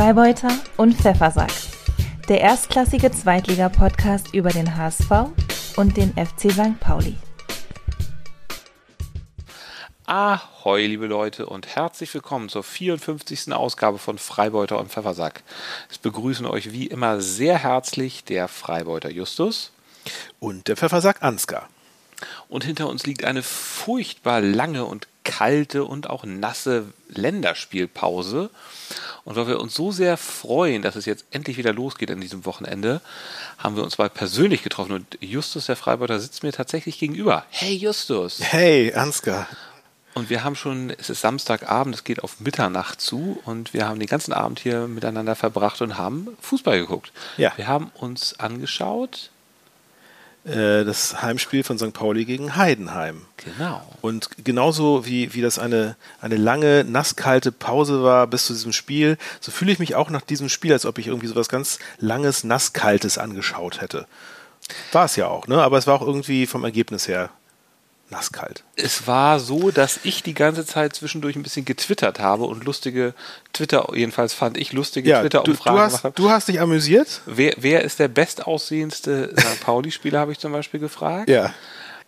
[0.00, 1.52] Freibeuter und Pfeffersack.
[2.26, 5.10] Der erstklassige Zweitliga-Podcast über den HSV
[5.76, 6.80] und den FC St.
[6.80, 7.16] Pauli.
[10.06, 13.52] Ahoi, liebe Leute, und herzlich willkommen zur 54.
[13.52, 15.42] Ausgabe von Freibeuter und Pfeffersack.
[15.90, 19.70] Es begrüßen euch wie immer sehr herzlich der Freibeuter Justus
[20.38, 21.68] und der Pfeffersack Ansgar.
[22.48, 28.50] Und hinter uns liegt eine furchtbar lange und kalte und auch nasse Länderspielpause.
[29.24, 32.44] Und weil wir uns so sehr freuen, dass es jetzt endlich wieder losgeht an diesem
[32.46, 33.00] Wochenende,
[33.58, 34.92] haben wir uns mal persönlich getroffen.
[34.92, 37.44] Und Justus, der Freibeuter, sitzt mir tatsächlich gegenüber.
[37.50, 38.40] Hey Justus.
[38.40, 39.46] Hey Ansgar.
[40.14, 44.00] Und wir haben schon, es ist Samstagabend, es geht auf Mitternacht zu und wir haben
[44.00, 47.12] den ganzen Abend hier miteinander verbracht und haben Fußball geguckt.
[47.36, 47.52] Ja.
[47.56, 49.30] Wir haben uns angeschaut.
[50.50, 51.92] Äh, das Heimspiel von St.
[51.92, 53.22] Pauli gegen Heidenheim.
[53.36, 53.82] Genau.
[54.00, 59.16] Und genauso wie, wie das eine, eine lange, nasskalte Pause war bis zu diesem Spiel,
[59.40, 61.78] so fühle ich mich auch nach diesem Spiel, als ob ich irgendwie so was ganz
[61.98, 64.06] Langes, Nasskaltes angeschaut hätte.
[64.92, 65.62] War es ja auch, ne?
[65.62, 67.30] Aber es war auch irgendwie vom Ergebnis her
[68.10, 68.64] nasskalt.
[68.76, 73.14] Es war so, dass ich die ganze Zeit zwischendurch ein bisschen getwittert habe und lustige
[73.52, 77.20] Twitter, jedenfalls fand ich lustige Ja, du, Twitter-Umfragen du, gemacht hast, du hast dich amüsiert?
[77.26, 79.60] Wer, wer ist der bestaussehendste St.
[79.64, 81.28] Pauli-Spieler, habe ich zum Beispiel gefragt.
[81.28, 81.52] Ja.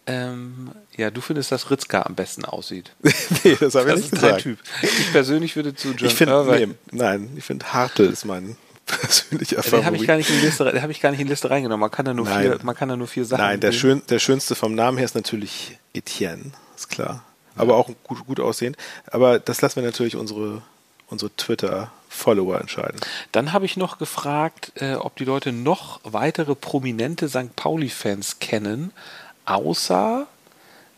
[0.06, 2.90] Ähm, ja, du findest, dass Ritzka am besten aussieht.
[3.44, 4.42] nee, das habe ich Das nicht ist gesagt.
[4.42, 4.58] Typ.
[4.82, 8.56] Ich persönlich würde zu John Ich finde, Irvine- nee, nein, ich finde Hartl ist mein
[9.00, 10.06] persönlicher Den habe ich Favorit.
[10.08, 11.80] gar nicht in die Liste, den habe ich gar nicht in die Liste reingenommen.
[11.80, 12.42] Man kann da nur Nein.
[12.42, 13.40] vier, man kann da nur vier Sachen.
[13.42, 17.24] Nein, der, schön, der schönste vom Namen her ist natürlich Etienne, ist klar.
[17.56, 18.76] Aber auch gut, gut aussehend.
[19.06, 20.62] Aber das lassen wir natürlich unsere,
[21.08, 22.98] unsere Twitter-Follower entscheiden.
[23.32, 27.54] Dann habe ich noch gefragt, äh, ob die Leute noch weitere prominente St.
[27.56, 28.92] Pauli-Fans kennen,
[29.44, 30.26] außer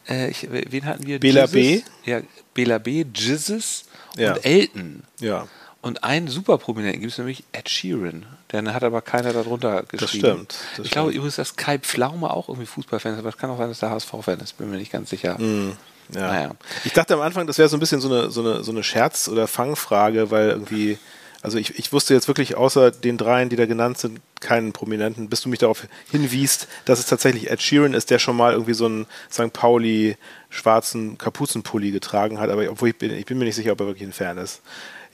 [0.08, 1.18] äh, ich, wen hatten wir?
[1.18, 1.52] Bela Jesus?
[1.52, 1.82] B.
[2.10, 2.20] Ja,
[2.52, 3.84] Bela B, Jesus
[4.16, 4.34] Ja.
[4.34, 5.02] und Elton.
[5.18, 5.46] Ja,
[5.84, 8.24] Und einen super prominenten gibt es nämlich Ed Sheeran.
[8.50, 10.24] Den hat aber keiner darunter geschrieben.
[10.26, 11.16] stimmt, das ich glaube stimmt.
[11.16, 13.90] übrigens, dass Kai Pflaume auch irgendwie Fußballfan ist, aber es kann auch sein, dass der
[13.90, 14.56] HSV-Fan ist.
[14.56, 15.38] Bin mir nicht ganz sicher.
[15.38, 15.76] Mhm.
[16.14, 16.20] ja.
[16.20, 16.50] Naja.
[16.84, 18.82] Ich dachte am Anfang, das wäre so ein bisschen so eine, so eine, so eine
[18.82, 20.96] Scherz- oder Fangfrage, weil irgendwie,
[21.42, 25.28] also ich, ich wusste jetzt wirklich außer den dreien, die da genannt sind, keinen Prominenten,
[25.28, 28.72] bis du mich darauf hinwiest, dass es tatsächlich Ed Sheeran ist, der schon mal irgendwie
[28.72, 29.52] so einen St.
[29.52, 30.16] Pauli
[30.48, 33.86] schwarzen Kapuzenpulli getragen hat, aber obwohl ich bin, ich bin mir nicht sicher, ob er
[33.86, 34.62] wirklich ein Fan ist.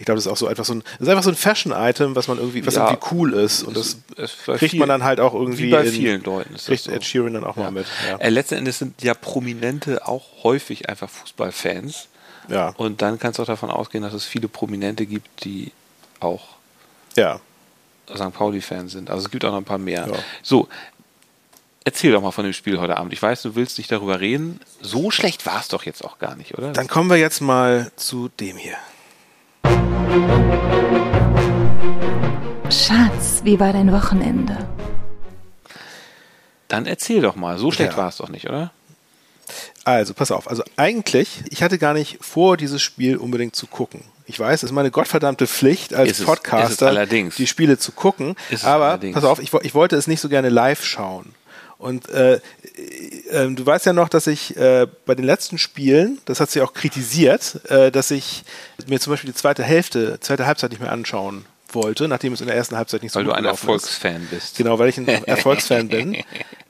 [0.00, 2.16] Ich glaube, das ist auch so einfach so ein, das ist einfach so ein Fashion-Item,
[2.16, 2.88] was man irgendwie, was Ja.
[2.90, 5.84] irgendwie cool ist und das es bei kriegt man dann halt auch irgendwie Wie bei
[5.84, 6.90] in- vielen Leuten ist das kriegt so.
[6.90, 7.86] Ed Sheeran dann auch mal mit.
[8.08, 8.16] Ja.
[8.16, 12.08] Äh, letzten Endes sind ja Prominente auch häufig einfach Fußballfans.
[12.48, 12.70] Ja.
[12.78, 15.70] Und dann kannst du auch davon ausgehen, dass es viele Prominente gibt, die
[16.18, 16.42] auch
[17.16, 17.38] ja.
[18.12, 18.32] St.
[18.32, 19.10] Pauli-Fans sind.
[19.10, 20.08] Also es gibt auch noch ein paar mehr.
[20.10, 20.18] Ja.
[20.42, 20.66] So,
[21.84, 23.12] erzähl doch mal von dem Spiel heute Abend.
[23.12, 24.60] Ich weiß, du willst nicht darüber reden.
[24.80, 26.72] So schlecht war es doch jetzt auch gar nicht, oder?
[26.72, 28.76] Dann kommen wir jetzt mal zu dem hier.
[32.70, 34.56] Schatz, wie war dein Wochenende?
[36.68, 37.58] Dann erzähl doch mal.
[37.58, 37.98] So schlecht Ja.
[37.98, 38.70] war es doch nicht, oder?
[39.84, 40.48] Also, pass auf.
[40.48, 44.02] Also eigentlich, ich hatte gar nicht vor, dieses Spiel unbedingt zu gucken.
[44.26, 47.34] Ich weiß, es ist meine gottverdammte Pflicht als Ist es- ist es Podcaster, allerdings.
[47.34, 48.36] die Spiele zu gucken.
[48.50, 49.14] Ist es Aber allerdings.
[49.14, 51.34] pass auf, ich, ich wollte es nicht so gerne live schauen.
[51.80, 56.38] Und äh, äh, du weißt ja noch, dass ich äh, bei den letzten Spielen, das
[56.38, 58.44] hat sie auch kritisiert, äh, dass ich
[58.86, 62.48] mir zum Beispiel die zweite Hälfte, zweite Halbzeit nicht mehr anschauen wollte, nachdem es in
[62.48, 63.62] der ersten Halbzeit nicht so Weil du gut ein gelaufen ist.
[63.62, 64.58] Erfolgsfan bist.
[64.58, 66.22] Genau, weil ich ein Erfolgsfan bin.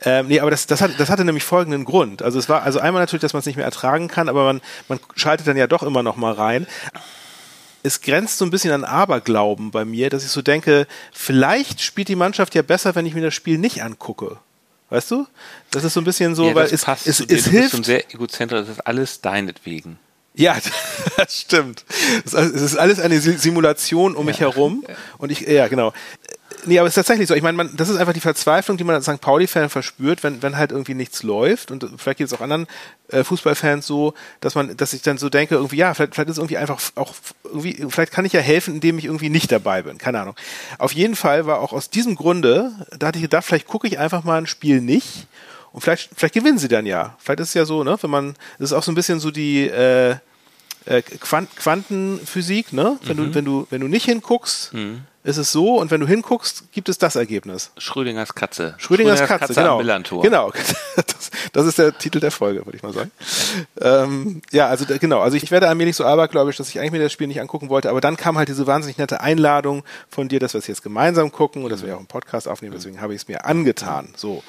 [0.02, 2.22] Ähm, nee, aber das, das, hat, das hatte nämlich folgenden Grund.
[2.22, 4.60] Also es war also einmal natürlich, dass man es nicht mehr ertragen kann, aber man,
[4.86, 6.68] man schaltet dann ja doch immer noch mal rein.
[7.82, 12.06] Es grenzt so ein bisschen an Aberglauben bei mir, dass ich so denke, vielleicht spielt
[12.08, 14.38] die Mannschaft ja besser, wenn ich mir das Spiel nicht angucke.
[14.90, 15.26] Weißt du?
[15.70, 17.52] Das ist so ein bisschen so, ja, weil das es, passt es, es du ein
[17.52, 17.84] hilft.
[17.84, 18.60] sehr egozentrisch.
[18.66, 19.98] Das ist alles deinetwegen.
[20.34, 20.56] Ja,
[21.16, 21.84] das stimmt.
[22.24, 24.84] Es es ist alles eine Si- Simulation um mich herum.
[25.18, 25.92] Und ich, ja, genau.
[26.66, 27.34] Nee, aber es ist tatsächlich so.
[27.34, 29.20] Ich meine, man, das ist einfach die Verzweiflung, die man als St.
[29.20, 31.70] Pauli-Fan verspürt, wenn, wenn halt irgendwie nichts läuft.
[31.70, 32.66] Und vielleicht geht es auch anderen
[33.08, 36.38] äh, Fußballfans so, dass man, dass ich dann so denke, irgendwie, ja, vielleicht, vielleicht ist
[36.38, 39.98] irgendwie einfach auch irgendwie, vielleicht kann ich ja helfen, indem ich irgendwie nicht dabei bin.
[39.98, 40.34] Keine Ahnung.
[40.78, 43.98] Auf jeden Fall war auch aus diesem Grunde, da hatte ich gedacht, vielleicht gucke ich
[43.98, 45.26] einfach mal ein Spiel nicht.
[45.72, 47.16] Und vielleicht, vielleicht gewinnen sie dann ja.
[47.18, 47.96] Vielleicht ist es ja so, ne?
[48.00, 50.16] Wenn man, das ist auch so ein bisschen so die äh,
[50.86, 52.98] äh, Quant Quantenphysik, ne?
[53.02, 54.72] Wenn du, wenn du, wenn du nicht hinguckst,
[55.22, 57.72] ist es so, und wenn du hinguckst, gibt es das Ergebnis.
[57.76, 58.74] Schrödingers Katze.
[58.78, 59.72] Schrödingers, Katze, genau.
[59.72, 60.22] am Millantor.
[60.22, 60.52] Genau.
[60.96, 63.10] Das, das ist der Titel der Folge, würde ich mal sagen.
[63.80, 65.20] ähm, ja, also genau.
[65.20, 67.88] Also ich werde allmählich so abergläubisch, dass ich eigentlich mir das Spiel nicht angucken wollte,
[67.88, 71.32] aber dann kam halt diese wahnsinnig nette Einladung von dir, dass wir es jetzt gemeinsam
[71.32, 74.12] gucken und dass wir auch einen Podcast aufnehmen, deswegen habe ich es mir angetan.
[74.16, 74.42] So.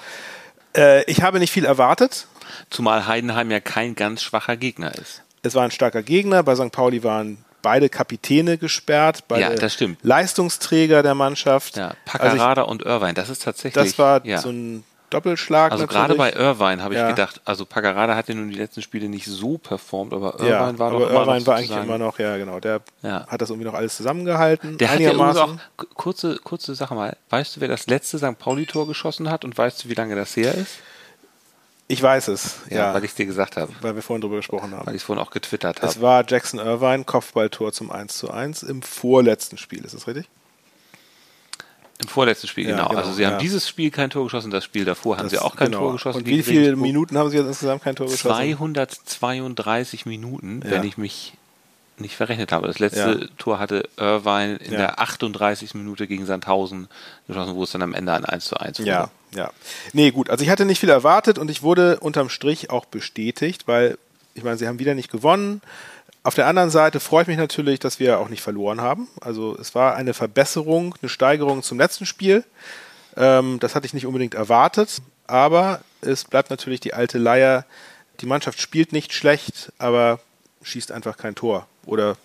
[0.76, 2.28] Äh, ich habe nicht viel erwartet.
[2.70, 5.22] Zumal Heidenheim ja kein ganz schwacher Gegner ist.
[5.44, 6.72] Es war ein starker Gegner, bei St.
[6.72, 9.88] Pauli waren beide Kapitäne gesperrt, beide Ja.
[10.02, 11.78] Leistungsträger der Mannschaft.
[11.78, 13.84] Ja, Also Paccarada und Irvine, das ist tatsächlich.
[13.84, 14.40] ich, das war ja.
[14.40, 15.74] so ein Doppelschlag.
[15.74, 16.02] Also natürlich.
[16.02, 17.10] gerade bei Irvine habe ich Ja.
[17.10, 20.80] gedacht, also Paccarada hat ja nun die letzten Spiele nicht so performt, aber Irvine ja,
[20.80, 23.28] war doch aber immer Irvine noch war eigentlich immer noch, ja genau, der Ja.
[23.28, 24.78] hat das irgendwie noch alles zusammengehalten.
[24.78, 25.56] Der hat ja auch,
[25.96, 28.40] kurze, kurze Sache mal, weißt du, wer das letzte St.
[28.40, 30.78] Pauli-Tor geschossen hat und weißt du, wie lange das her ist?
[31.92, 34.72] Ich weiß es, ja, weil ich es dir gesagt habe, weil wir vorhin drüber gesprochen
[34.74, 34.86] haben.
[34.88, 35.88] weil ich es vorhin auch getwittert habe.
[35.92, 40.28] Es war Jackson Irvine, Kopfballtor zum 1 zu 1 im vorletzten Spiel, ist das richtig?
[42.02, 42.88] Im vorletzten Spiel, Ja, genau.
[42.90, 43.38] genau, Also sie haben ja.
[43.40, 45.80] dieses Spiel kein Tor geschossen, das Spiel davor haben Das- sie auch kein genau.
[45.82, 46.20] Tor geschossen.
[46.20, 46.76] Und wie viele.
[46.76, 48.56] Minuten haben sie jetzt insgesamt kein Tor geschossen?
[49.06, 50.72] 232 Minuten, Ja.
[50.72, 51.34] wenn ich mich
[52.02, 52.68] nicht verrechnet habe.
[52.68, 53.28] Das letzte Ja.
[53.38, 54.78] Tor hatte Irvine in Ja.
[54.78, 55.74] der 38.
[55.76, 56.88] Minute gegen Sandhausen
[57.28, 58.90] geschossen, wo es dann am Ende ein 1 zu 1 wurde.
[58.90, 59.52] Ja, ja.
[59.94, 60.30] Nee, gut.
[60.30, 63.98] Also ich hatte nicht viel erwartet und ich wurde unterm Strich auch bestätigt, weil
[64.34, 65.62] ich meine, sie haben wieder nicht gewonnen.
[66.24, 69.08] Auf der anderen Seite freue ich mich natürlich, dass wir auch nicht verloren haben.
[69.22, 72.44] Also es war eine Verbesserung, eine Steigerung zum letzten Spiel.
[73.18, 77.66] Ähm, das hatte ich nicht unbedingt erwartet, aber es bleibt natürlich die alte Leier.
[78.22, 80.20] Die Mannschaft spielt nicht schlecht, aber
[80.64, 82.16] schießt einfach kein Tor oder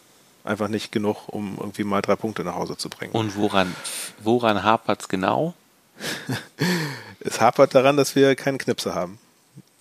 [0.44, 3.12] einfach nicht genug, um irgendwie mal drei Punkte nach Hause zu bringen.
[3.12, 3.74] Und woran,
[4.22, 5.54] woran hapert es genau?
[7.20, 9.18] es hapert daran, dass wir keinen Knipse haben.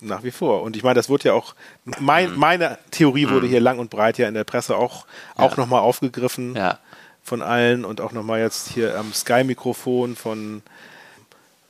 [0.00, 0.62] Nach wie vor.
[0.62, 1.54] Und ich meine, das wurde ja auch,
[2.00, 2.38] mein, Mhm.
[2.38, 5.06] meine Theorie wurde hier lang und breit ja in der Presse auch,
[5.36, 6.78] auch nochmal aufgegriffen Ja.
[7.22, 10.62] von allen und auch nochmal jetzt hier am Sky-Mikrofon von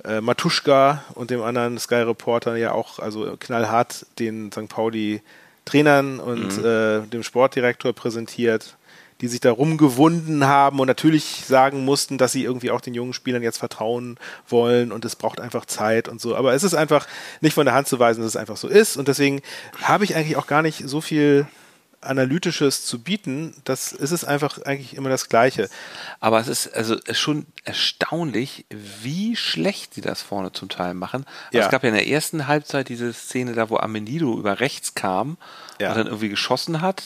[0.05, 4.69] äh, Matuschka und dem anderen Sky-Reporter ja auch, also knallhart den St.
[4.69, 5.23] Pauli
[5.67, 8.77] Trainern und äh, dem Sportdirektor präsentiert,
[9.21, 13.13] die sich da rumgewunden haben und natürlich sagen mussten, dass sie irgendwie auch den jungen
[13.13, 14.17] Spielern jetzt vertrauen
[14.49, 16.37] wollen und es braucht einfach Zeit und so.
[16.37, 17.07] Aber es ist einfach
[17.41, 19.43] nicht von der Hand zu weisen, dass es einfach so ist und deswegen
[19.83, 21.47] habe ich eigentlich auch gar nicht so viel
[22.07, 23.55] Analytisches zu bieten.
[23.65, 25.69] Das ist es einfach eigentlich immer das Gleiche.
[26.21, 31.25] Aber es ist also schon erstaunlich, wie schlecht sie das vorne zum Teil machen.
[31.47, 31.65] Also Ja.
[31.65, 35.37] Es gab ja in der ersten Halbzeit diese Szene da, wo Amenido über rechts kam
[35.81, 35.91] Ja.
[35.91, 37.03] und dann irgendwie geschossen hat.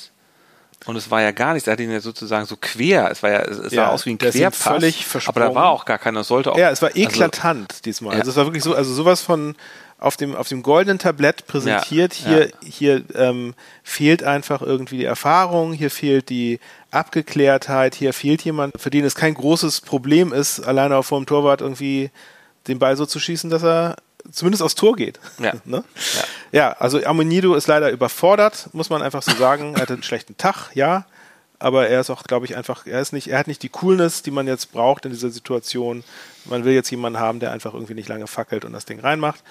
[0.87, 3.31] Und es war ja gar nichts, er hat ihn ja sozusagen so quer, es war
[3.31, 5.99] ja, es es Ja, sah aus wie ein Querpass, völlig aber da war auch gar
[5.99, 6.57] keiner, es sollte auch.
[6.57, 8.15] Ja, es war also- eklatant diesmal.
[8.15, 8.21] Ja.
[8.21, 9.57] Also es war wirklich so, also sowas von
[10.01, 12.15] auf dem, auf dem goldenen Tablett präsentiert.
[12.15, 12.55] Ja, Hier, ja.
[12.65, 16.59] hier ähm, fehlt einfach irgendwie die Erfahrung, hier fehlt die
[16.91, 21.27] Abgeklärtheit, hier fehlt jemand, für den es kein großes Problem ist, alleine auf vor dem
[21.27, 22.11] Torwart irgendwie
[22.67, 23.97] den Ball so zu schießen, dass er
[24.33, 25.21] zumindest aufs Tor geht.
[25.39, 25.53] Ja.
[25.65, 25.85] ne?
[26.51, 26.73] ja.
[26.79, 29.75] also Amonido ist leider überfordert, muss man einfach so sagen.
[29.75, 31.05] Er hatte einen schlechten Tag, ja.
[31.59, 34.23] Aber er ist auch, glaube ich, einfach, er ist nicht, er hat nicht die Coolness,
[34.23, 36.05] die man jetzt braucht in dieser Situation.
[36.47, 39.43] Man will jetzt jemanden haben, der einfach irgendwie nicht lange fackelt und das Ding reinmacht.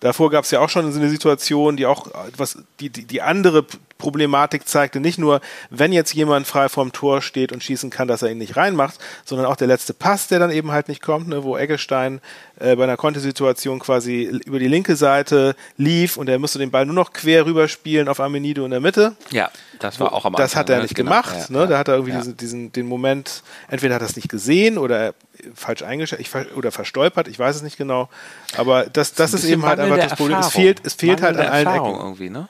[0.00, 2.06] Davor gab es ja auch schon so eine Situation, die auch
[2.36, 3.64] was, die, die, die andere
[3.98, 5.00] Problematik zeigte.
[5.00, 5.40] Nicht nur,
[5.70, 8.98] wenn jetzt jemand frei vorm Tor steht und schießen kann, dass er ihn nicht reinmacht,
[9.24, 12.20] sondern auch der letzte Pass, der dann eben halt nicht kommt, ne, wo Eggestein
[12.60, 16.86] äh, bei einer Kontesituation quasi über die linke Seite lief und er musste den Ball
[16.86, 19.16] nur noch quer rüberspielen auf Amenido in der Mitte.
[19.30, 19.50] Ja,
[19.80, 20.82] das war auch am Das Anfang, hat er ne?
[20.84, 21.34] nicht Genau, gemacht.
[21.50, 21.66] ja, ne?
[21.66, 22.18] Da hat er irgendwie ja.
[22.18, 25.14] diesen, diesen, den Moment, entweder hat er es nicht gesehen oder
[25.54, 28.08] falsch eingeschätzt ich oder verstolpert, ich weiß es nicht genau.
[28.56, 30.38] Aber das, das ist Bisschen eben halt einfach das Problem.
[30.38, 31.94] Es fehlt, es fehlt halt an allen Ecken.
[31.94, 32.48] irgendwie, ne?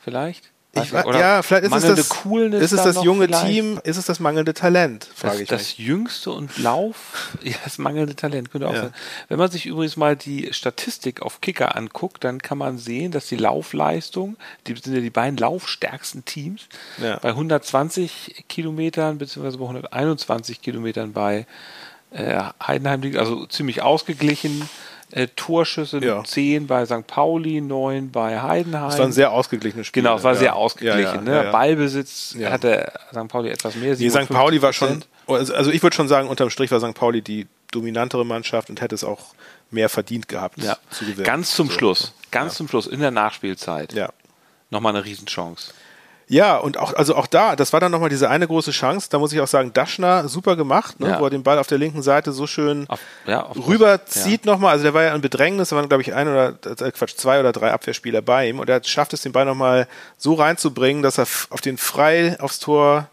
[0.00, 0.50] Vielleicht?
[0.72, 0.94] Ich.
[0.94, 1.98] Oder ja, vielleicht ist es das,
[2.62, 3.44] ist es das junge vielleicht?
[3.44, 5.78] Team, ist es das mangelnde Talent, frage Das, ich das mich.
[5.78, 8.82] jüngste und Lauf, ja, das mangelnde Talent könnte auch Ja.
[8.82, 8.94] sein.
[9.28, 13.26] Wenn man sich übrigens mal die Statistik auf Kicker anguckt, dann kann man sehen, dass
[13.26, 14.36] die Laufleistung,
[14.68, 16.68] die sind ja die beiden laufstärksten Teams,
[17.02, 17.18] Ja.
[17.18, 21.46] bei 120 Kilometern beziehungsweise bei 121 Kilometern bei
[22.10, 24.68] äh, Heidenheim liegt, also ziemlich ausgeglichen.
[25.12, 26.22] Äh, Torschüsse Ja.
[26.22, 27.04] 10 bei St.
[27.04, 28.90] Pauli, 9 bei Heidenheim.
[28.90, 30.04] Es war ein sehr ausgeglichenes Spiel.
[30.04, 30.38] Genau, es war ja.
[30.38, 31.26] sehr ausgeglichen.
[31.26, 31.48] Ja, ne?
[31.50, 33.26] Ballbesitz hatte St.
[33.26, 33.96] Pauli etwas mehr.
[33.98, 34.28] Nee, St.
[34.28, 35.34] Pauli war schon, 57%.
[35.36, 36.94] also also ich würde schon sagen, unterm Strich war St.
[36.94, 39.34] Pauli die dominantere Mannschaft und hätte es auch
[39.72, 40.76] mehr verdient gehabt Ja.
[40.90, 41.24] zu gewinnen.
[41.24, 41.72] Ganz zum So.
[41.74, 44.10] Schluss, ganz zum Schluss, in der Nachspielzeit, Ja.
[44.70, 45.72] nochmal eine Riesenchance.
[46.32, 49.08] Ja, und auch, also auch da, das war dann nochmal diese eine große Chance.
[49.10, 51.20] Da muss ich auch sagen, Daschner super gemacht, ne, Ja.
[51.20, 54.70] wo er den Ball auf der linken Seite so schön Auf, ja, auf rüberzieht nochmal.
[54.70, 57.40] Also der war ja in Bedrängnis, da waren, glaube ich, ein oder äh, Quatsch, zwei
[57.40, 61.18] oder drei Abwehrspieler bei ihm und er schafft es, den Ball nochmal so reinzubringen, dass
[61.18, 63.08] er auf den frei aufs Tor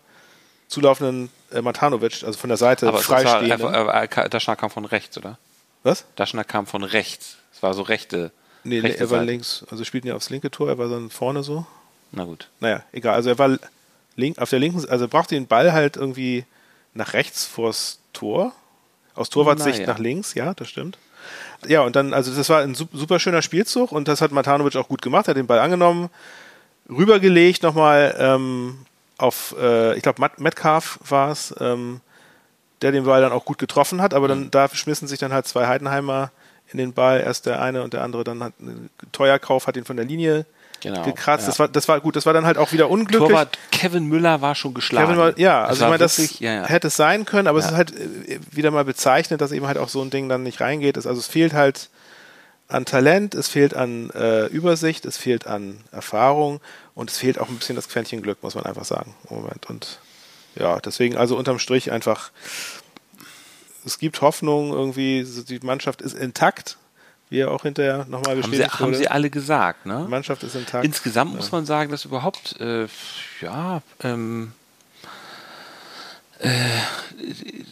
[0.68, 3.74] zulaufenden äh, Matanovic, also von der Seite Aber frei stehenden.
[3.74, 5.40] äh, äh, Daschner kam von rechts, oder?
[5.82, 6.06] Was?
[6.16, 7.38] Daschner kam von rechts.
[7.54, 8.32] Es war so rechte.
[8.64, 9.32] Nee, rechte er war Seite.
[9.32, 9.66] links.
[9.72, 11.66] Also spielten ja aufs linke Tor, er war dann vorne so.
[12.12, 12.50] Na gut.
[12.60, 13.16] Naja, egal.
[13.16, 13.58] Also er war
[14.16, 16.46] link, auf der linken, also er brauchte den Ball halt irgendwie
[16.94, 18.54] nach rechts vors Tor.
[19.14, 19.94] Aus Torwartsicht Naja.
[19.94, 20.98] nach links, ja, das stimmt.
[21.68, 24.76] Ja, und dann, also das war ein sup- super schöner Spielzug und das hat Matanovic
[24.76, 26.10] auch gut gemacht, hat den Ball angenommen,
[26.90, 28.78] rübergelegt nochmal ähm,
[29.18, 32.00] auf, äh, ich glaube, Metcalf war es, ähm,
[32.84, 34.52] der den Ball dann auch gut getroffen hat, aber dann Mhm.
[34.52, 36.32] da schmissen sich dann halt zwei Heidenheimer
[36.72, 37.20] in den Ball.
[37.22, 40.46] Erst der eine und der andere dann hat einen Teuerkauf, hat ihn von der Linie
[40.82, 41.44] Genau, gekratzt.
[41.44, 41.48] ja.
[41.48, 42.16] Das war, das war gut.
[42.16, 43.30] Das war dann halt auch wieder unglücklich.
[43.30, 45.08] Torwart Kevin Müller war schon geschlagen.
[45.08, 46.66] Kevin war, ja, also ich meine, das ja, ja.
[46.66, 49.78] hätte es sein können, aber es ist halt äh, wieder mal bezeichnet, dass eben halt
[49.78, 50.98] auch so ein Ding dann nicht reingeht.
[50.98, 51.90] Also es fehlt halt
[52.68, 56.60] an Talent, es fehlt an äh, Übersicht, es fehlt an Erfahrung
[56.96, 59.70] und es fehlt auch ein bisschen das Quäntchen Glück, muss man einfach sagen im Moment.
[59.70, 60.00] Und
[60.56, 62.32] ja, deswegen also unterm Strich einfach,
[63.86, 66.78] es gibt Hoffnung irgendwie, die Mannschaft ist intakt,
[67.30, 68.98] wie er auch hinterher nochmal haben, sie, bestätigt haben wurde.
[68.98, 70.04] sie alle gesagt, ne?
[70.06, 70.86] die Mannschaft ist intakt.
[70.86, 72.88] Insgesamt muss man sagen, dass überhaupt, äh,
[73.42, 74.54] ja, ähm,
[76.40, 76.54] äh,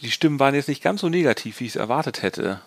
[0.02, 2.60] die Stimmen waren jetzt nicht ganz so negativ, wie ich es erwartet hätte.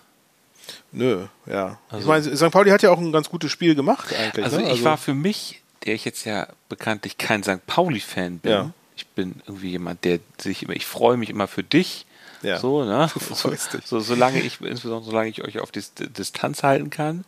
[0.91, 1.77] Nö, ja.
[1.89, 2.51] Also- ich meine, St.
[2.51, 4.45] Pauli hat ja auch ein ganz gutes Spiel gemacht eigentlich.
[4.45, 4.71] Also ne?
[4.73, 7.65] ich war für mich, der ich jetzt ja bekanntlich kein St.
[7.67, 8.71] Pauli-Fan bin, Ja.
[8.95, 12.05] ich bin irgendwie jemand, der sich immer, ich freue mich immer für dich.
[12.41, 12.59] Ja.
[12.59, 13.09] So, ne?
[13.73, 13.85] Dich.
[13.85, 17.25] So, solange ich, insbesondere solange ich euch auf Dis Distanz halten kann.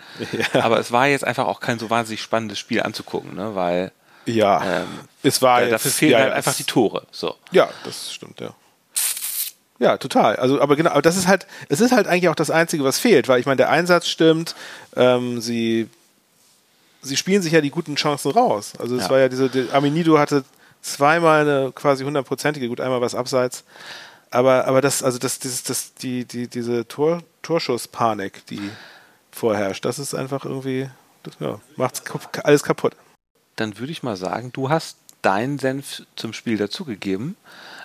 [0.53, 0.63] Ja.
[0.63, 3.53] Aber es war jetzt einfach auch kein so wahnsinnig spannendes Spiel anzugucken, ne?
[3.55, 3.91] Weil
[4.25, 4.87] Ja, ähm,
[5.23, 7.05] es war da, da es- fehlen ja, halt einfach die Tore.
[7.11, 7.35] So.
[7.51, 8.53] Ja, das stimmt, ja.
[9.79, 10.35] Ja, total.
[10.35, 12.99] Also, aber genau, aber das ist halt, es ist halt eigentlich auch das Einzige, was
[12.99, 14.53] fehlt, weil ich meine, der Einsatz stimmt,
[14.95, 15.89] ähm, sie,
[17.01, 18.73] sie spielen sich ja die guten Chancen raus.
[18.77, 19.09] Also es Ja.
[19.09, 20.43] war ja diese, die, Aminido hatte
[20.83, 23.63] zweimal eine quasi hundertprozentige, gut, einmal was abseits.
[24.31, 28.61] Aber, aber das, also das, dieses, das, die, die, diese Tor, Torschusspanik, die
[29.31, 30.89] vorherrscht, das ist einfach irgendwie,
[31.23, 32.01] das, ja, macht
[32.45, 32.95] alles kaputt.
[33.57, 37.35] Dann würde ich mal sagen, du hast deinen Senf zum Spiel dazugegeben.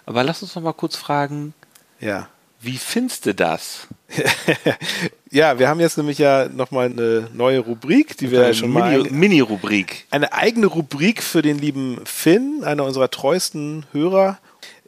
[0.07, 1.53] Aber lass uns noch mal kurz fragen,
[2.00, 2.29] Ja.
[2.61, 3.88] wie findest du das?
[5.31, 8.97] ja, wir haben jetzt nämlich ja nochmal eine neue Rubrik, die wir ja schon mal.
[9.03, 10.07] Mini- Mini-Rubrik.
[10.11, 14.38] Eine eigene Rubrik für den lieben Finn, einer unserer treuesten Hörer.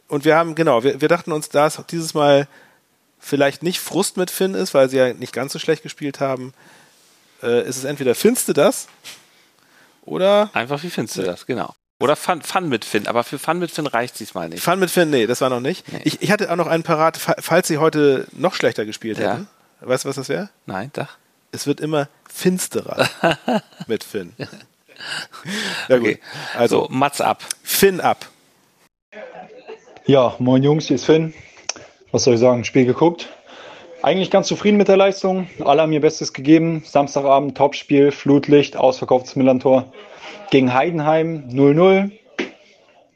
[0.09, 2.47] Und wir haben, genau, wir, wir dachten uns, da es dieses Mal
[3.19, 6.53] vielleicht nicht Frust mit Finn ist, weil sie ja nicht ganz so schlecht gespielt haben,
[7.43, 8.87] äh, ist es entweder Finste das
[10.03, 11.45] oder Einfach, wie findest du das?
[11.45, 11.73] Genau.
[11.99, 13.07] Oder Fun, Fun mit Finn.
[13.07, 14.63] Aber für Fun mit Finn reicht es diesmal nicht.
[14.63, 15.91] Fun mit Finn, nee, das war noch nicht.
[15.91, 16.01] Nee.
[16.05, 19.33] Ich, ich hatte auch noch einen parat, fa- falls sie heute noch schlechter gespielt Ja.
[19.33, 19.47] hätten.
[19.81, 20.49] Weißt du, was das wäre?
[20.65, 21.07] Nein, doch.
[21.51, 23.09] Es wird immer finsterer
[23.87, 24.33] mit Finn.
[25.87, 26.19] Ja gut, Okay.
[26.57, 27.41] also So, Mats ab.
[27.63, 28.25] Finn ab.
[30.09, 31.35] Ja, moin Jungs, hier ist Finn.
[32.11, 32.63] Was soll ich sagen?
[32.63, 33.29] Spiel geguckt.
[34.01, 35.45] Eigentlich ganz zufrieden mit der Leistung.
[35.63, 36.81] Alle haben ihr Bestes gegeben.
[36.83, 39.85] Samstagabend Topspiel, Flutlicht, ausverkauftes Millantor
[40.49, 42.09] gegen Heidenheim 0-0.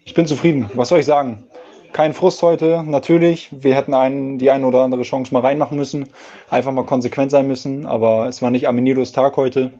[0.06, 0.70] Ich bin zufrieden.
[0.76, 1.46] Was soll ich sagen?
[1.94, 3.50] Kein Frust heute, natürlich.
[3.50, 6.10] Wir hätten einen, die eine oder andere Chance mal reinmachen müssen.
[6.52, 7.88] Einfach mal konsequent sein müssen.
[7.88, 9.72] Aber es war nicht Amenidos Tag heute.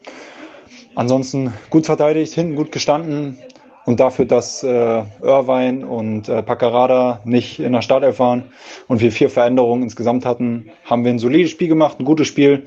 [0.96, 3.38] Ansonsten gut verteidigt, hinten gut gestanden.
[3.86, 8.44] Und dafür, dass äh, Irvine und äh, Paccarada nicht in der Startelf waren
[8.88, 12.64] und wir vier Veränderungen insgesamt hatten, haben wir ein solides Spiel gemacht, ein gutes Spiel.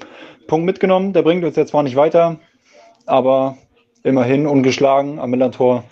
[0.47, 2.37] Punkt mitgenommen, der bringt uns jetzt zwar nicht weiter,
[3.05, 3.57] aber
[4.03, 5.83] immerhin ungeschlagen am Millantor.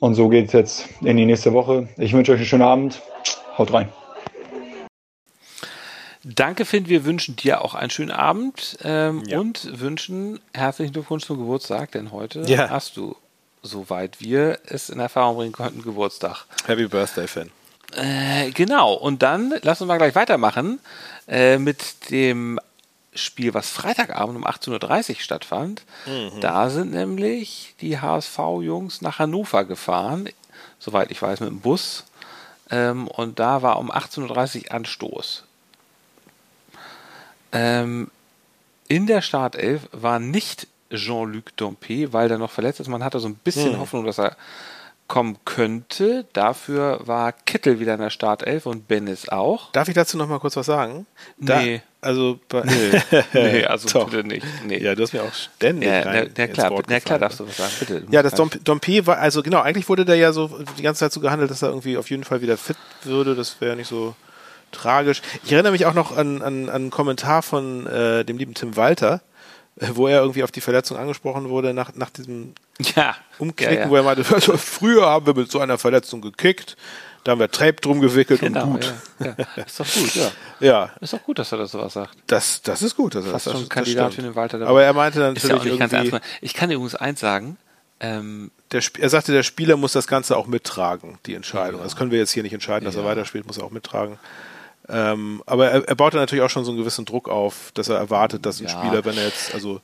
[0.00, 1.88] Und so geht es jetzt in die nächste Woche.
[1.98, 3.02] Ich wünsche euch einen schönen Abend.
[3.58, 3.88] Haut rein.
[6.24, 6.88] Danke, Finn.
[6.88, 9.38] Wir wünschen dir auch einen schönen Abend ähm, Ja.
[9.40, 12.68] und wünschen herzlichen Glückwunsch zum Geburtstag, denn heute Ja.
[12.70, 13.16] hast du,
[13.62, 16.46] soweit wir es in Erfahrung bringen konnten, Geburtstag.
[16.66, 17.50] Happy Birthday, Finn.
[17.96, 18.94] Äh, genau.
[18.94, 20.80] Und dann lass uns mal gleich weitermachen
[21.28, 22.60] äh, mit dem
[23.14, 25.82] Spiel, was Freitagabend um 18.30 Uhr stattfand.
[26.40, 30.28] Da sind nämlich die HSV-Jungs nach Hannover gefahren,
[30.78, 32.04] soweit ich weiß, mit dem Bus.
[32.70, 35.42] Ähm, und da war um 18.30 Uhr Anstoß.
[37.52, 38.10] Ähm,
[38.86, 42.88] in der Startelf war nicht Jean-Luc Dompe, weil er noch verletzt ist.
[42.88, 44.36] Man hatte so ein bisschen Hoffnung, dass er
[45.06, 46.24] kommen könnte.
[46.32, 49.72] Dafür war Kittel wieder in der Startelf und Bennis auch.
[49.72, 51.06] Darf ich dazu noch mal kurz was sagen?
[51.38, 51.82] Nee.
[52.00, 52.62] Also, bei,
[53.34, 54.46] nee, also bitte nicht.
[54.66, 54.78] Nee.
[54.78, 57.20] Ja, du hast mir auch ständig Ja, rein na, klar, na klar gefallen.
[57.20, 58.02] darfst du was sagen, bitte.
[58.10, 61.12] Ja, das Dom- Dompe war, also genau, eigentlich wurde der ja so die ganze Zeit
[61.12, 63.34] so gehandelt, dass er irgendwie auf jeden Fall wieder fit würde.
[63.34, 64.14] Das wäre nicht so
[64.72, 65.20] tragisch.
[65.44, 68.76] Ich erinnere mich auch noch an, an, an einen Kommentar von äh, dem lieben Tim
[68.76, 69.20] Walter,
[69.94, 72.54] wo er irgendwie auf die Verletzung angesprochen wurde nach, nach diesem
[72.96, 73.90] ja, Umknicken, ja, ja.
[73.90, 76.76] wo er meinte, also, früher haben wir mit so einer Verletzung gekickt,
[77.24, 78.94] da haben wir Tape drum gewickelt Genau, und gut.
[79.20, 79.62] ja, ja.
[79.64, 80.30] Ist doch gut, ja.
[80.60, 82.16] Ja, Ist doch gut, dass er das sowas sagt.
[82.26, 83.14] das, das ist gut.
[83.14, 84.58] Das, Fast das, ein das Kandidat für den Walter.
[84.58, 84.70] dabei.
[84.70, 86.26] Aber er meinte dann ist ja natürlich nicht ganz irgendwie, ernst.
[86.40, 87.56] Ich kann übrigens eins sagen.
[88.00, 91.82] Ähm, er sagte, der Spieler muss das Ganze auch mittragen, die Entscheidung.
[91.82, 93.08] Das können wir jetzt hier nicht entscheiden, dass er Ja.
[93.08, 94.18] weiterspielt, muss er auch mittragen.
[94.92, 97.88] Ähm, aber er, er baut dann natürlich auch schon so einen gewissen Druck auf, dass
[97.88, 98.70] er erwartet, dass ein Ja.
[98.70, 99.80] Spieler, wenn er jetzt, also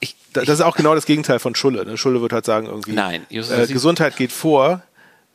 [0.00, 1.84] ich, da, das ist auch genau das Gegenteil von Schulle.
[1.84, 1.96] Ne?
[1.96, 4.82] Schulle wird halt sagen irgendwie, Nein, äh, Gesundheit geht vor.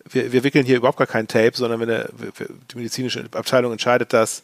[0.09, 2.09] wir, wir wickeln hier überhaupt gar kein Tape, sondern wenn der,
[2.71, 4.43] die medizinische Abteilung entscheidet das.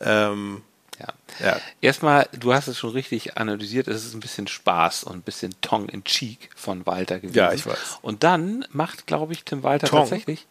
[0.00, 0.62] Ähm,
[1.00, 1.08] ja.
[1.44, 1.56] ja.
[1.80, 5.54] Erstmal, du hast es schon richtig analysiert, es ist ein bisschen Spaß und ein bisschen
[5.60, 7.36] Tong in Cheek von Walter gewesen.
[7.36, 7.98] Ja, ich weiß.
[8.02, 10.00] Und dann macht, glaube ich, Tim Walter Tong.
[10.00, 10.46] tatsächlich.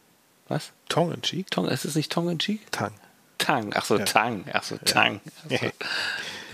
[0.50, 0.72] Was?
[0.90, 1.50] Tong in Cheek?
[1.50, 2.70] Tong, ist es nicht Tong in Cheek?
[2.72, 2.92] Tang.
[3.38, 4.06] Tang, ach so, Ja.
[4.06, 5.20] Tang, ach so, Tang.
[5.46, 5.72] Ach so.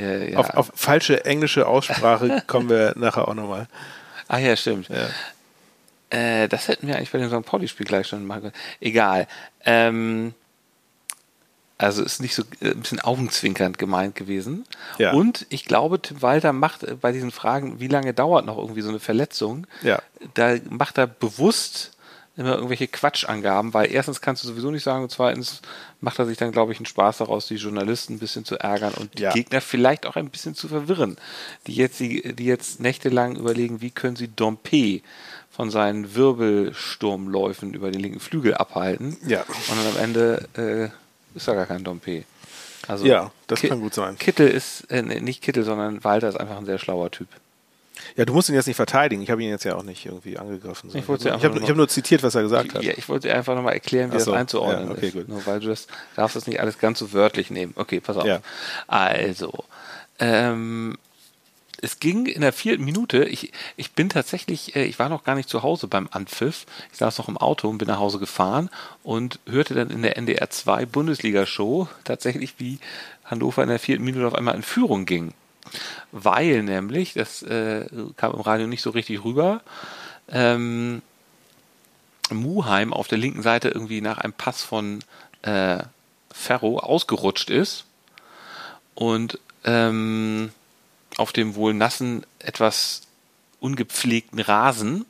[0.03, 0.37] Ja, ja.
[0.37, 3.67] Auf, auf falsche englische Aussprache kommen wir nachher auch nochmal.
[4.27, 4.89] Ach ja, stimmt.
[4.89, 5.07] Ja.
[6.17, 7.45] Äh, das hätten wir eigentlich bei dem St.
[7.45, 8.53] Pauli-Spiel gleich schon machen können.
[8.79, 9.27] Egal.
[9.65, 10.33] Ähm,
[11.77, 14.65] also ist nicht so äh, ein bisschen augenzwinkernd gemeint gewesen.
[14.97, 15.11] Ja.
[15.13, 18.81] Und ich glaube, Tim Walter macht äh, bei diesen Fragen, wie lange dauert noch irgendwie
[18.81, 20.01] so eine Verletzung, Ja.
[20.33, 21.91] da macht er bewusst
[22.39, 25.61] immer irgendwelche Quatschangaben, weil erstens kannst du sowieso nicht sagen und zweitens
[26.01, 28.93] macht er sich dann, glaube ich, einen Spaß daraus, die Journalisten ein bisschen zu ärgern
[28.93, 29.31] und die Ja.
[29.33, 31.17] Gegner vielleicht auch ein bisschen zu verwirren,
[31.67, 35.01] die jetzt, die, die jetzt nächtelang überlegen, wie können sie Dompe
[35.51, 39.17] von seinen Wirbelsturmläufen über den linken Flügel abhalten.
[39.27, 39.41] Ja.
[39.41, 42.23] Und dann am Ende äh, ist da gar kein Dompe.
[42.87, 44.17] Also Ja, das Ki- kann gut sein.
[44.17, 47.27] Kittel ist, äh, nicht Kittel, sondern Walter ist einfach ein sehr schlauer Typ.
[48.15, 49.21] Ja, du musst ihn jetzt nicht verteidigen.
[49.21, 50.89] Ich habe ihn jetzt ja auch nicht irgendwie angegriffen.
[50.89, 52.83] Ich ich habe ich hab nur zitiert, was er gesagt hat.
[52.83, 55.13] Ja, ich wollte einfach nochmal erklären, wie so, das einzuordnen ja, okay, ist.
[55.13, 55.29] gut.
[55.29, 57.73] Nur weil du das darfst das nicht alles ganz so wörtlich nehmen.
[57.75, 58.25] Okay, pass auf.
[58.25, 58.41] Ja.
[58.87, 59.63] Also,
[60.19, 60.97] ähm,
[61.81, 63.23] es ging in der vierten Minute.
[63.25, 66.65] Ich, ich bin tatsächlich, äh, ich war noch gar nicht zu Hause beim Anpfiff.
[66.91, 68.69] Ich saß noch im Auto und bin nach Hause gefahren
[69.03, 72.79] und hörte dann in der NDR 2 Bundesliga-Show tatsächlich, wie
[73.23, 75.33] Hannover in der vierten Minute auf einmal in Führung ging.
[76.11, 77.85] Weil nämlich, das äh,
[78.17, 79.61] kam im Radio nicht so richtig rüber,
[80.27, 81.01] ähm,
[82.31, 84.99] Muheim auf der linken Seite irgendwie nach einem Pass von
[85.41, 85.79] äh,
[86.31, 87.85] Ferro ausgerutscht ist
[88.95, 90.51] und ähm,
[91.17, 93.01] auf dem wohl nassen, etwas
[93.59, 95.05] ungepflegten Rasen,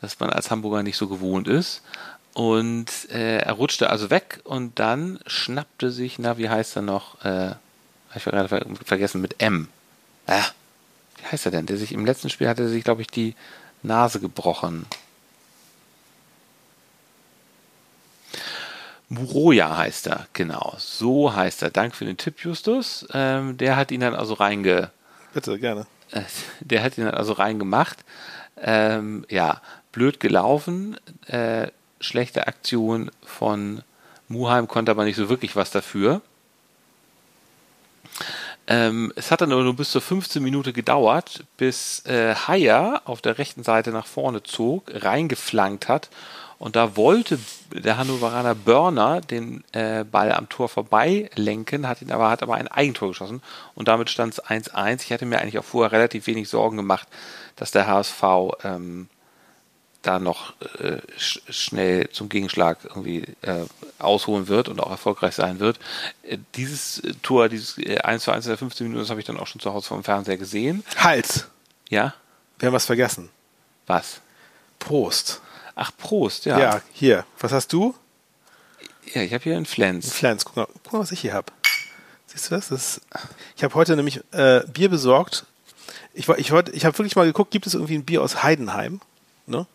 [0.00, 1.82] das man als Hamburger nicht so gewohnt ist.
[2.32, 7.24] Und äh, er rutschte also weg und dann schnappte sich, na, wie heißt er noch?
[7.24, 7.54] Äh,
[8.10, 9.68] hab ich gerade ver vergessen, mit M.
[10.26, 10.44] Ah,
[11.18, 11.66] wie heißt er denn?
[11.66, 13.34] Der sich im letzten Spiel hatte sich, glaube ich, die
[13.82, 14.86] Nase gebrochen.
[19.08, 20.74] Muroja heißt er, genau.
[20.78, 21.70] So heißt er.
[21.70, 23.06] Dank für den Tipp, Justus.
[23.12, 24.90] Ähm, der hat ihn dann also reinge,
[25.34, 25.86] Bitte, gerne.
[26.12, 26.22] äh,
[26.60, 27.98] der hat ihn dann also reingemacht.
[28.56, 30.96] Ähm, ja, blöd gelaufen.
[31.26, 31.68] Äh,
[32.00, 33.82] schlechte Aktion von
[34.28, 36.22] Muheim, konnte aber nicht so wirklich was dafür.
[38.70, 43.36] Ähm, es hat dann nur bis zur 15 Minute gedauert, bis äh, Haier auf der
[43.36, 46.08] rechten Seite nach vorne zog, reingeflankt hat.
[46.60, 47.40] Und da wollte
[47.74, 52.54] der Hannoveraner Burner den äh, Ball am Tor vorbei lenken, hat ihn aber, hat aber
[52.54, 53.42] ein Eigentor geschossen.
[53.74, 55.02] Und damit stand es 1-1.
[55.02, 57.08] Ich hatte mir eigentlich auch vorher relativ wenig Sorgen gemacht,
[57.56, 58.22] dass der HSV
[58.62, 59.08] ähm,
[60.02, 63.64] da noch äh, sch schnell zum Gegenschlag irgendwie äh,
[63.98, 65.78] ausholen wird und auch erfolgreich sein wird.
[66.22, 69.20] Äh, dieses äh, Tor, dieses äh, 1 zu 1 in der 15 Minuten, das habe
[69.20, 70.84] ich dann auch schon zu Hause vom Fernseher gesehen.
[70.96, 71.48] Halt!
[71.88, 72.14] Ja?
[72.58, 73.30] Wir haben was vergessen.
[73.86, 74.20] Was?
[74.78, 75.40] Prost.
[75.74, 76.82] Ach, Prost, Ja, ja.
[76.92, 77.24] hier.
[77.38, 77.94] Was hast du?
[79.12, 80.12] Ja, ich habe hier einen Flens.
[80.12, 80.44] Flens.
[80.44, 81.52] Guck mal, guck mal was ich hier habe.
[82.26, 82.68] Siehst du das?
[82.68, 83.00] das
[83.56, 85.46] ich habe heute nämlich äh, Bier besorgt.
[86.12, 86.52] Ich, ich, ich
[86.84, 89.00] habe wirklich mal geguckt, gibt es irgendwie ein Bier aus Heidenheim?
[89.46, 89.66] Ne?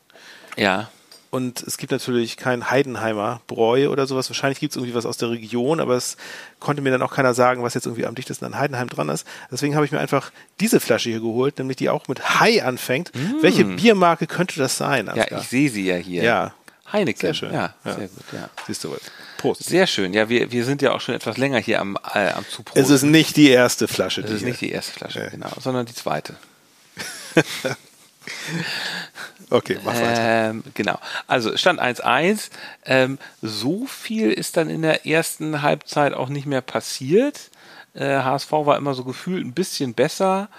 [0.55, 0.89] Ja.
[1.31, 4.29] Und es gibt natürlich kein Heidenheimer Bräu oder sowas.
[4.29, 6.15] Wahrscheinlich gibt es irgendwie was aus der Region, aber es
[6.61, 9.27] konnte mir dann auch keiner sagen, was jetzt irgendwie am dichtesten an Heidenheim dran ist.
[9.51, 13.11] Deswegen habe ich mir einfach diese Flasche hier geholt, nämlich die auch mit Hai anfängt.
[13.41, 15.05] Welche Biermarke könnte das sein?
[15.05, 15.09] Mm.
[15.09, 15.41] Ja, Ansgar?
[15.41, 16.23] ich sehe sie ja hier.
[16.23, 16.53] Ja,
[16.93, 17.19] Heineken.
[17.19, 17.51] Sehr schön.
[17.53, 17.95] Ja, Ja.
[17.95, 18.49] sehr gut, ja.
[18.65, 19.01] siehst du was.
[19.37, 19.63] Prost.
[19.65, 20.13] Sehr schön.
[20.13, 22.77] Ja, wir, wir sind ja auch schon etwas länger hier am, äh, am Zuprost.
[22.77, 24.21] Es ist nicht die erste Flasche.
[24.21, 25.29] Es ist hier- nicht die erste Flasche, Ja.
[25.29, 26.35] genau, sondern die zweite.
[29.49, 30.49] Okay, mach weiter.
[30.49, 30.97] Ähm, genau.
[31.27, 32.49] Also stand 1-1.
[32.85, 37.51] Ähm, so viel ist dann in der ersten Halbzeit auch nicht mehr passiert.
[37.93, 40.49] Äh, HSV war immer so gefühlt ein bisschen besser.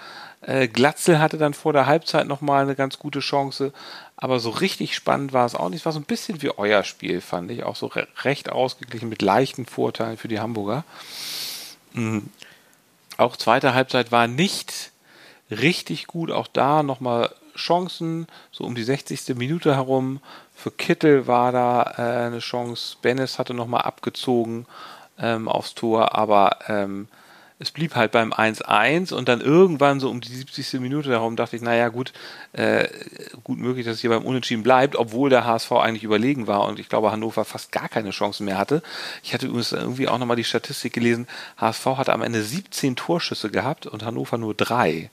[0.41, 3.73] Äh, Glatzel hatte dann vor der Halbzeit nochmal eine ganz gute Chance.
[4.15, 5.81] Aber so richtig spannend war es auch nicht.
[5.81, 7.63] Es war so ein bisschen wie euer Spiel, fand ich.
[7.63, 10.83] Auch so re recht ausgeglichen mit leichten Vorteilen für die Hamburger.
[11.93, 12.29] Mhm.
[13.17, 14.91] Auch zweite Halbzeit war nicht
[15.51, 16.31] richtig gut.
[16.31, 19.35] Auch da nochmal Chancen, so um die 60.
[19.35, 20.19] Minute herum.
[20.55, 22.97] Für Kittel war da äh, eine Chance.
[23.01, 24.65] Bennis hatte nochmal abgezogen
[25.19, 27.07] ähm, aufs Tor, aber ähm,
[27.59, 30.73] es blieb halt beim 1-1 und dann irgendwann so um die 70.
[30.79, 32.13] Minute herum dachte ich, naja gut,
[32.53, 32.87] äh,
[33.43, 36.79] gut möglich, dass es hier beim Unentschieden bleibt, obwohl der HSV eigentlich überlegen war und
[36.79, 38.83] ich glaube Hannover fast gar keine Chancen mehr hatte.
[39.23, 43.49] Ich hatte übrigens irgendwie auch nochmal die Statistik gelesen, HSV hatte am Ende 17 Torschüsse
[43.49, 45.09] gehabt und Hannover nur drei.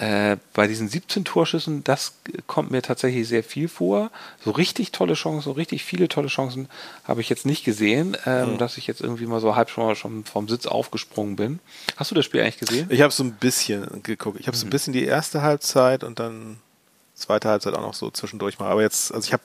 [0.00, 2.14] Äh, bei diesen 17 Torschüssen, das
[2.46, 4.10] kommt mir tatsächlich sehr viel vor.
[4.42, 6.70] So richtig tolle Chancen, so richtig viele tolle Chancen
[7.04, 8.58] habe ich jetzt nicht gesehen, ähm, mhm.
[8.58, 11.60] dass ich jetzt irgendwie mal so halb schon, schon vom Sitz aufgesprungen bin.
[11.98, 12.86] Hast du das Spiel eigentlich gesehen?
[12.90, 14.40] Ich habe so ein bisschen geguckt.
[14.40, 14.70] Ich habe so ein mhm.
[14.70, 16.56] bisschen die erste Halbzeit und dann
[17.20, 18.70] zweite Halbzeit auch noch so zwischendurch mal.
[18.70, 19.42] Aber jetzt, also ich habe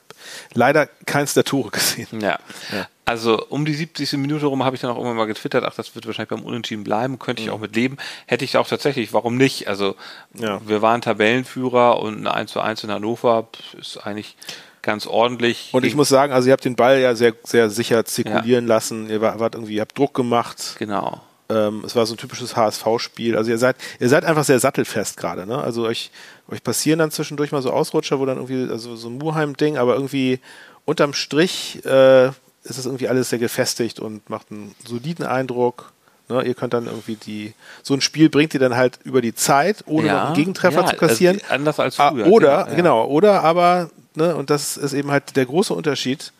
[0.54, 2.20] leider keins der Tore gesehen.
[2.20, 2.38] Ja.
[2.72, 2.88] ja.
[3.04, 4.14] Also um die 70.
[4.14, 6.82] Minute rum habe ich dann auch irgendwann mal getwittert, ach, das wird wahrscheinlich beim Unentschieden
[6.82, 7.54] bleiben, könnte ich mhm.
[7.54, 7.98] auch mit leben.
[8.26, 9.68] Hätte ich auch tatsächlich, warum nicht?
[9.68, 9.94] Also
[10.34, 10.60] ja.
[10.66, 14.36] wir waren Tabellenführer und ein 1 zu 1 in Hannover ist eigentlich
[14.82, 15.70] ganz ordentlich.
[15.72, 18.74] Und ich muss sagen, also ihr habt den Ball ja sehr, sehr sicher zirkulieren ja.
[18.74, 19.10] lassen.
[19.10, 20.76] Ihr wart irgendwie, ihr habt Druck gemacht.
[20.78, 21.20] Genau.
[21.48, 23.36] Ähm, es war so ein typisches HSV-Spiel.
[23.36, 25.58] Also ihr seid, ihr seid einfach sehr sattelfest gerade, ne?
[25.58, 26.10] Also euch,
[26.48, 29.94] euch passieren dann zwischendurch mal so Ausrutscher, wo dann irgendwie, also so ein Muheim-Ding, aber
[29.94, 30.40] irgendwie
[30.84, 35.92] unterm Strich äh, ist es irgendwie alles sehr gefestigt und macht einen soliden Eindruck.
[36.28, 37.54] Ne, ihr könnt dann irgendwie die,
[37.84, 40.80] so ein Spiel bringt ihr dann halt über die Zeit, ohne ja, noch einen Gegentreffer
[40.80, 41.40] ja, zu kassieren.
[41.48, 42.26] anders als ah, früher.
[42.26, 42.74] Oder, genau, ja.
[42.74, 46.32] genau, oder aber, ne, und das ist eben halt der große Unterschied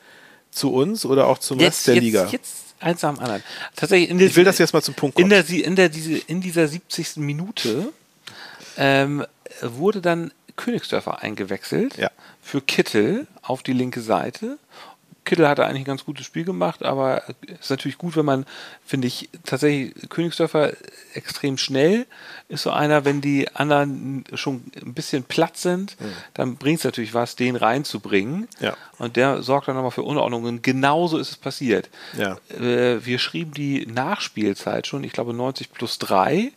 [0.50, 2.28] zu uns oder auch zum jetzt, Rest der jetzt, Liga.
[2.32, 3.44] Jetzt eins am anderen.
[3.76, 5.30] Tatsächlich in der, ich will das jetzt mal zum Punkt kommen.
[5.30, 7.18] In, der, in, der, diese, in dieser 70.
[7.18, 7.92] Minute
[8.76, 9.24] ähm,
[9.62, 12.10] wurde dann Königsdörfer eingewechselt ja.
[12.40, 14.58] für Kittel auf die linke Seite
[15.26, 18.46] Kittel hatte eigentlich ein ganz gutes Spiel gemacht, aber es ist natürlich gut, wenn man,
[18.86, 20.72] finde ich, tatsächlich Königsdörfer
[21.12, 22.06] extrem schnell
[22.48, 26.12] ist so einer, wenn die anderen schon ein bisschen platt sind, mhm.
[26.32, 28.48] dann bringt es natürlich was, den reinzubringen.
[28.60, 28.76] Ja.
[28.98, 30.62] Und der sorgt dann nochmal für Unordnungen.
[30.62, 31.90] Genauso ist es passiert.
[32.16, 32.38] Ja.
[32.56, 36.52] Äh, wir schrieben die Nachspielzeit schon, ich glaube 90 plus 3.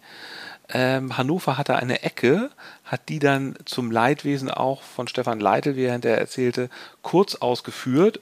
[0.72, 2.52] Ähm, Hannover hatte eine Ecke,
[2.84, 6.70] hat die dann zum Leidwesen auch von Stefan Leitl, wie er hinterher erzählte,
[7.02, 8.20] kurz ausgeführt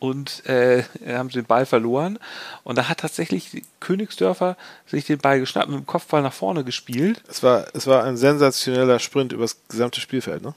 [0.00, 2.18] und äh, haben den Ball verloren.
[2.64, 4.56] Und da hat tatsächlich Königsdörfer
[4.86, 7.22] sich den Ball geschnappt, mit dem Kopfball nach vorne gespielt.
[7.28, 10.54] Es war, es war ein sensationeller Sprint übers gesamte Spielfeld, ne?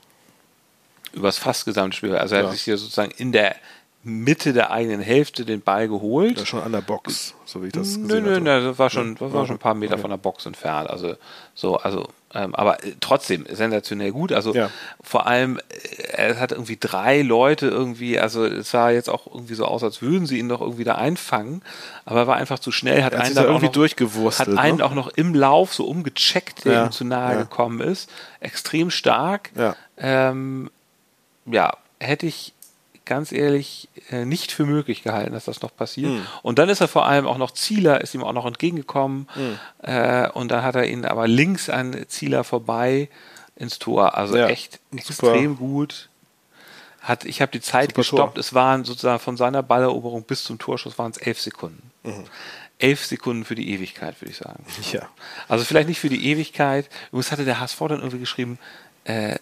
[1.11, 2.21] Übers fast gesamte Spielfeld.
[2.21, 3.55] Also er hat sich hier sozusagen in der
[4.03, 6.37] Mitte der eigenen Hälfte den Ball geholt.
[6.37, 8.89] Ja, schon an der Box, so wie ich das gesehen Nö, nö, nö, das war
[8.89, 10.01] schon, das war schon ein paar Meter okay.
[10.01, 10.89] von der Box entfernt.
[10.89, 11.15] Also
[11.55, 14.31] so, also ähm, aber äh, trotzdem sensationell gut.
[14.31, 14.69] Also ja.
[15.01, 19.53] vor allem, äh, er hat irgendwie drei Leute irgendwie, also es sah jetzt auch irgendwie
[19.53, 21.61] so aus, als würden sie ihn noch irgendwie da einfangen,
[22.05, 24.85] aber er war einfach zu schnell, hat einen dann irgendwie noch, durchgewurstelt, hat einen ne?
[24.85, 26.85] auch noch im Lauf so umgecheckt, der ja.
[26.85, 27.41] ihm zu nahe ja.
[27.41, 28.09] gekommen ist.
[28.39, 29.51] Extrem stark.
[29.55, 29.75] Ja.
[29.97, 30.71] Ähm,
[31.45, 32.53] ja, hätte ich
[33.05, 36.11] ganz ehrlich äh, nicht für möglich gehalten, dass das noch passiert.
[36.11, 36.25] Mhm.
[36.41, 39.27] Und dann ist er vor allem auch noch Zieler, ist ihm auch noch entgegengekommen.
[39.35, 40.29] Mhm.
[40.33, 43.09] Und dann hat er ihn aber links an Zieler vorbei
[43.55, 44.17] ins Tor.
[44.17, 45.59] Also ja, echt extrem super.
[45.59, 46.09] gut.
[47.01, 48.35] Hat, ich habe die Zeit super gestoppt.
[48.35, 48.39] Tor.
[48.39, 51.91] Es waren sozusagen von seiner Balleroberung bis zum Torschuss waren es elf Sekunden.
[52.03, 52.23] Mhm.
[52.79, 54.65] Elf Sekunden für die Ewigkeit, würde ich sagen.
[54.91, 55.09] Ja.
[55.47, 56.89] Also vielleicht nicht für die Ewigkeit.
[57.09, 58.57] Übrigens hatte der HSV dann irgendwie geschrieben,
[59.03, 59.37] äh,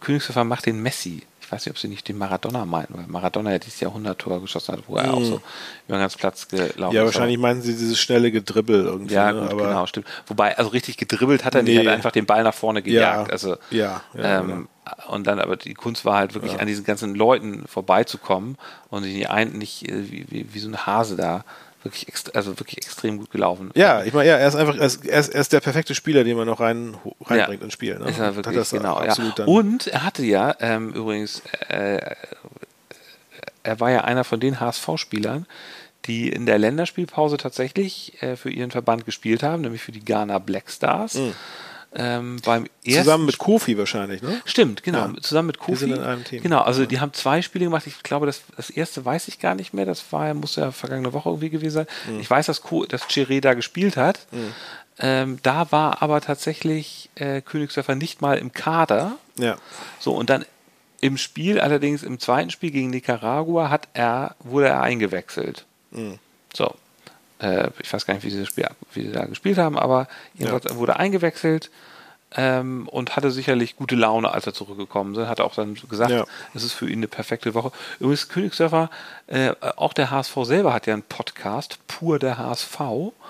[0.00, 3.52] Königshofer macht den Messi ich weiß nicht, ob sie nicht den Maradona meinten, weil Maradona
[3.52, 5.14] ja dieses Jahr 100 Tore geschossen hat, wo er mhm.
[5.14, 5.40] auch so
[5.86, 6.92] über den ganzen Platz gelaufen ist.
[6.92, 9.14] Ja, wahrscheinlich meinen sie dieses schnelle Gedribbel irgendwie.
[9.14, 9.40] Ja, ne?
[9.40, 9.56] gut, ne?
[9.56, 10.06] genau, stimmt.
[10.26, 11.78] Wobei, also richtig gedribbelt hat er nee.
[11.78, 13.28] nicht, hat einfach den Ball nach vorne gejagt.
[13.28, 14.68] Ja, also, ja, ja, ähm,
[15.08, 16.58] und dann aber die Kunst war halt wirklich ja.
[16.58, 18.58] an diesen ganzen Leuten vorbeizukommen
[18.90, 21.46] und nicht, ein, nicht äh, wie, wie, wie so ein Hase da
[21.88, 23.70] wirklich, also wirklich extrem gut gelaufen.
[23.74, 26.36] Ja, ich meine, ja, er ist einfach, er ist, er ist, der perfekte Spieler, den
[26.36, 27.98] man noch rein, reinbringt ja, ins Spiel.
[27.98, 28.10] Ne?
[28.10, 29.14] Ist er wirklich, das genau, ja.
[29.46, 32.00] Und er hatte ja ähm, übrigens, äh,
[33.62, 35.46] er war ja einer von den HSV-Spielern,
[36.06, 40.38] die in der Länderspielpause tatsächlich äh, für ihren Verband gespielt haben, nämlich für die Ghana
[40.38, 41.14] Black Stars.
[41.14, 41.34] Mhm.
[41.94, 44.42] Ähm, beim Zusammen mit Kofi wahrscheinlich, ne?
[44.44, 45.06] Stimmt, genau.
[45.06, 45.14] Ja.
[45.22, 45.72] Zusammen mit Kofi.
[45.72, 46.42] Die sind in einem Team.
[46.42, 47.86] Genau, also die haben zwei Spiele gemacht.
[47.86, 49.86] Ich glaube, das, das erste weiß ich gar nicht mehr.
[49.86, 51.86] Das war, muss ja vergangene Woche irgendwie gewesen sein.
[52.08, 52.20] Mhm.
[52.20, 54.26] Ich weiß, dass, Co, dass Chiré da gespielt hat.
[54.30, 54.52] Mhm.
[55.00, 59.16] Ähm, da war aber tatsächlich äh, Königsdörfer nicht mal im Kader.
[59.38, 59.56] Ja.
[59.98, 60.44] So, und dann
[61.00, 65.64] im Spiel, allerdings im zweiten Spiel gegen Nicaragua, hat er, wurde er eingewechselt.
[65.92, 66.18] Mhm.
[66.52, 66.74] So,
[67.40, 70.08] äh, ich weiß gar nicht, wie sie, das Spiel, wie sie da gespielt haben, aber
[70.34, 70.76] jedenfalls ja.
[70.76, 71.70] wurde eingewechselt
[72.36, 75.28] ähm, und hatte sicherlich gute Laune, als er zurückgekommen ist.
[75.28, 76.24] Hat auch dann gesagt, ja.
[76.54, 77.72] es ist für ihn eine perfekte Woche.
[78.00, 78.90] Übrigens, Königsdörfer,
[79.28, 82.80] äh, auch der HSV selber hat ja einen Podcast, pur der HSV.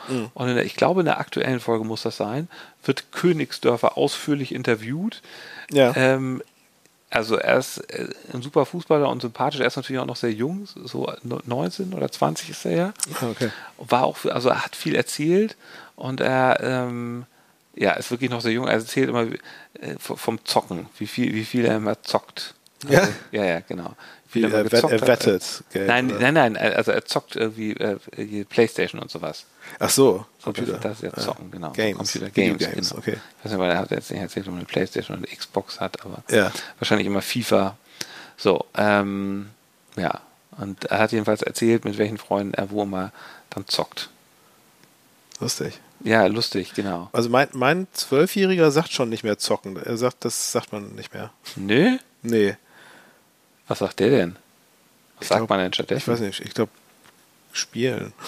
[0.09, 0.31] Mhm.
[0.35, 2.49] Und der, ich glaube, in der aktuellen Folge muss das sein,
[2.85, 5.23] wird Königsdörfer ausführlich interviewt.
[5.71, 5.95] Ja.
[5.95, 6.43] Ähm,
[7.11, 9.61] also er ist äh, ein super Fußballer und sympathisch.
[9.61, 12.95] Er ist natürlich auch noch sehr jung, so 19 oder 20 ist er ja.
[13.21, 13.51] Ah, okay.
[13.79, 15.57] War auch, also er hat viel erzählt
[15.97, 17.25] und er ähm,
[17.75, 18.67] ja, ist wirklich noch sehr jung.
[18.67, 19.27] Er erzählt immer
[19.81, 22.55] äh, vom Zocken, wie viel, wie viel er immer zockt.
[22.89, 23.01] Ja?
[23.01, 23.95] Also, ja, ja, genau.
[24.33, 25.07] Wie, er, er hat.
[25.07, 25.65] wettet.
[25.73, 26.21] Geld, Nein, oder?
[26.31, 29.47] nein, nein, also er zockt irgendwie äh, Playstation und sowas.
[29.79, 30.73] Ach so, So, Computer.
[30.73, 31.71] Das, das ist ja zocken, genau.
[31.73, 31.97] Games.
[32.13, 32.99] Computer Video Games, Games, genau.
[33.01, 33.17] okay.
[33.39, 35.37] Ich weiß nicht, weil er hat jetzt nicht erzählt, ob er eine Playstation oder eine
[35.37, 36.53] Xbox hat, aber Ja.
[36.79, 37.77] wahrscheinlich immer FIFA.
[38.37, 39.49] So, ähm,
[39.97, 40.21] ja.
[40.59, 43.13] Und er hat jedenfalls erzählt, mit welchen Freunden er wo immer
[43.51, 44.11] dann zockt.
[45.41, 45.81] Lustig.
[46.05, 47.09] Ja, lustig, genau.
[47.13, 49.77] Also mein, mein Zwölfjähriger sagt schon nicht mehr zocken.
[49.77, 51.31] Er sagt, das sagt man nicht mehr.
[51.57, 51.97] Nö?
[52.23, 52.57] Nee,
[53.69, 54.37] Was sagt der denn?
[55.17, 56.01] Was Ich sagt glaub- man denn stattdessen?
[56.01, 56.41] ich weiß nicht.
[56.41, 56.73] Ich glaube,
[57.53, 58.13] spielen.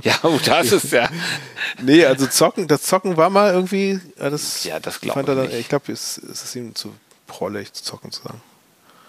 [0.00, 1.08] Ja, oh, das ist ja.
[1.82, 5.34] Nee, also zocken, das Zocken war mal irgendwie, ja, das, Ja, das glaub fand er
[5.34, 5.58] ich dann, nicht.
[5.60, 6.94] ich glaube, es, es ist ihm zu
[7.26, 8.40] prollig, zu zocken zu sagen.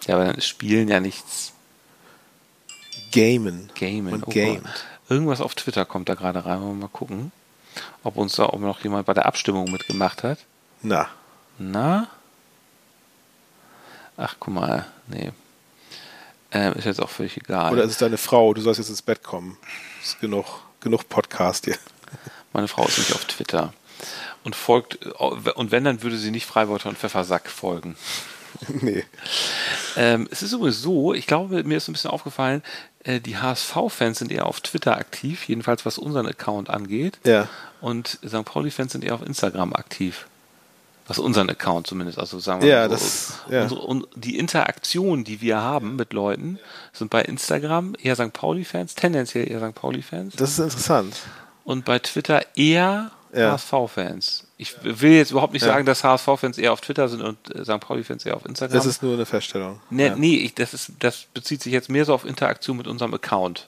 [0.08, 1.54] Ja, aber dann ist Spielen ja nichts.
[3.12, 3.70] Gamen.
[3.76, 4.14] Gamen.
[4.14, 4.64] Und Oh, gamed.
[5.10, 6.60] Irgendwas auf Twitter kommt da gerade rein.
[6.62, 7.32] Wollen wir mal gucken,
[8.04, 10.40] ob uns da auch noch jemand bei der Abstimmung mitgemacht hat.
[10.82, 11.08] Na,
[11.60, 12.08] Na?
[14.18, 14.88] Ach, guck mal.
[15.08, 15.32] Nee.
[16.52, 17.72] Ähm, ist jetzt auch völlig egal.
[17.72, 19.58] oder ist es deine Frau, du sollst jetzt ins Bett kommen.
[20.02, 20.46] Ist genug,
[20.80, 21.78] genug Podcast hier.
[22.54, 23.74] Meine Frau ist nicht auf Twitter.
[24.44, 27.96] Und folgt, und wenn, dann würde sie nicht Freiwörter und Pfeffersack folgen.
[28.82, 29.04] nee.
[29.96, 32.64] Ähm, es ist übrigens so, ich glaube, mir ist ein bisschen aufgefallen,
[33.04, 37.20] äh, die HSV-Fans sind eher auf Twitter aktiv, jedenfalls was unseren Account angeht.
[37.26, 37.48] Ja.
[37.82, 38.46] Und St.
[38.46, 40.28] Pauli-Fans sind eher auf Instagram aktiv.
[41.10, 43.64] Was unseren Account zumindest, also sagen wir Ja, mal so, das- ja.
[43.64, 46.60] Unsere, und die Interaktion, die wir haben mit Leuten,
[46.94, 48.32] sind bei Instagram eher St.
[48.32, 49.76] Pauli-Fans, tendenziell eher St.
[49.76, 51.16] Pauli-Fans Das ist interessant.
[51.66, 53.52] und bei Twitter eher Ja.
[53.54, 54.46] HSV-Fans.
[54.58, 55.70] Ich will jetzt überhaupt nicht Ja.
[55.70, 57.80] sagen, dass HSV-Fans eher auf Twitter sind und äh, St.
[57.80, 58.76] Pauli-Fans eher auf Instagram.
[58.76, 59.80] Das ist nur eine Feststellung.
[59.90, 60.16] Nee, ja.
[60.16, 63.68] nee ich, das, ist, das bezieht sich jetzt mehr so auf Interaktion mit unserem Account.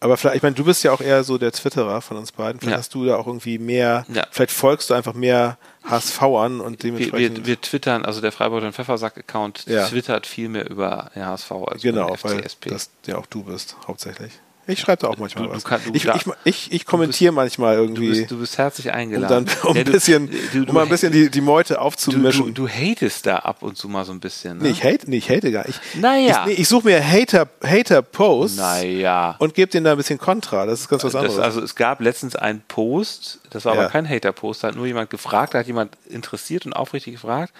[0.00, 2.60] Aber vielleicht, ich meine, du bist ja auch eher so der Twitterer von uns beiden.
[2.60, 2.78] Vielleicht Ja.
[2.78, 4.24] hast du da auch irgendwie mehr, Ja.
[4.30, 7.38] vielleicht folgst du einfach mehr HSV an und Wir, dementsprechend.
[7.38, 9.86] wir, wir twittern, also der Freiburger und Pfeffersack-Account Ja.
[9.88, 12.70] twittert viel mehr über HSV als genau, über den weil FCSP.
[12.70, 14.32] das ja auch du bist, hauptsächlich.
[14.70, 15.64] Ich schreibe da auch manchmal Du- du was.
[15.64, 18.86] kann- du ich, da- ich, ich, ich kommentiere manchmal du, irgendwie, bist, du bist herzlich
[18.88, 19.46] um, eingeladen.
[19.46, 21.74] dann, um, Ja, ein du- bisschen, du, du, um mal ein bisschen die, die Meute
[21.74, 22.54] du, aufzumischen.
[22.54, 24.58] du, du hatest da ab und zu mal so ein bisschen.
[24.58, 24.64] Ne?
[24.64, 25.80] nee, ich hate, nee, ich hate gar nicht.
[25.94, 26.42] Ich, Naja.
[26.46, 29.36] ich, nee, ich suche mir Hater, Hater-Posts Naja.
[29.38, 30.66] und gebe denen da ein bisschen Kontra.
[30.66, 31.36] Das ist ganz was anderes.
[31.36, 33.80] Das, also es gab letztens einen Post, das war Ja.
[33.80, 37.54] aber kein Hater-Post, da hat nur jemand gefragt, da hat jemand interessiert und aufrichtig gefragt,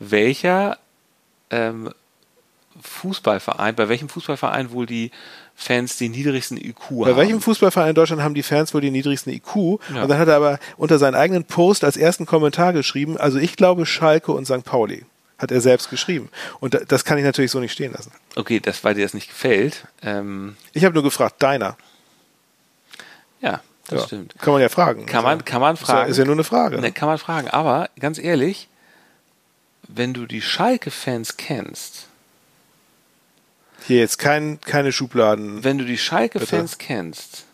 [0.00, 0.76] welcher
[1.50, 1.90] ähm,
[2.82, 5.10] Fußballverein, bei welchem Fußballverein wohl die
[5.60, 6.98] Fans den niedrigsten IQ haben.
[7.00, 9.80] Bei welchem Fußballverein in Deutschland haben die Fans wohl den niedrigsten IQ?
[9.92, 10.02] Ja.
[10.02, 13.56] Und dann hat er aber unter seinen eigenen Post als ersten Kommentar geschrieben, also ich
[13.56, 14.62] glaube Schalke und St.
[14.64, 15.04] Pauli.
[15.36, 16.30] Hat er selbst geschrieben.
[16.60, 18.10] Und da- das kann ich natürlich so nicht stehen lassen.
[18.36, 19.86] Okay, das, weil dir das nicht gefällt.
[20.02, 21.76] Ähm, Ich habe nur gefragt, deiner.
[23.40, 24.06] ja, das Ja.
[24.06, 24.34] stimmt.
[24.40, 25.06] Kann man ja fragen.
[25.06, 26.10] Kann man, kann man fragen.
[26.10, 26.80] ist ja nur eine Frage.
[26.80, 27.48] Ne, kann man fragen.
[27.48, 28.68] Aber ganz ehrlich,
[29.88, 32.07] wenn du die Schalke-Fans kennst,
[33.88, 35.64] Hier jetzt kein, keine Schubladen.
[35.64, 37.44] wenn du die Schalke-Fans kennst,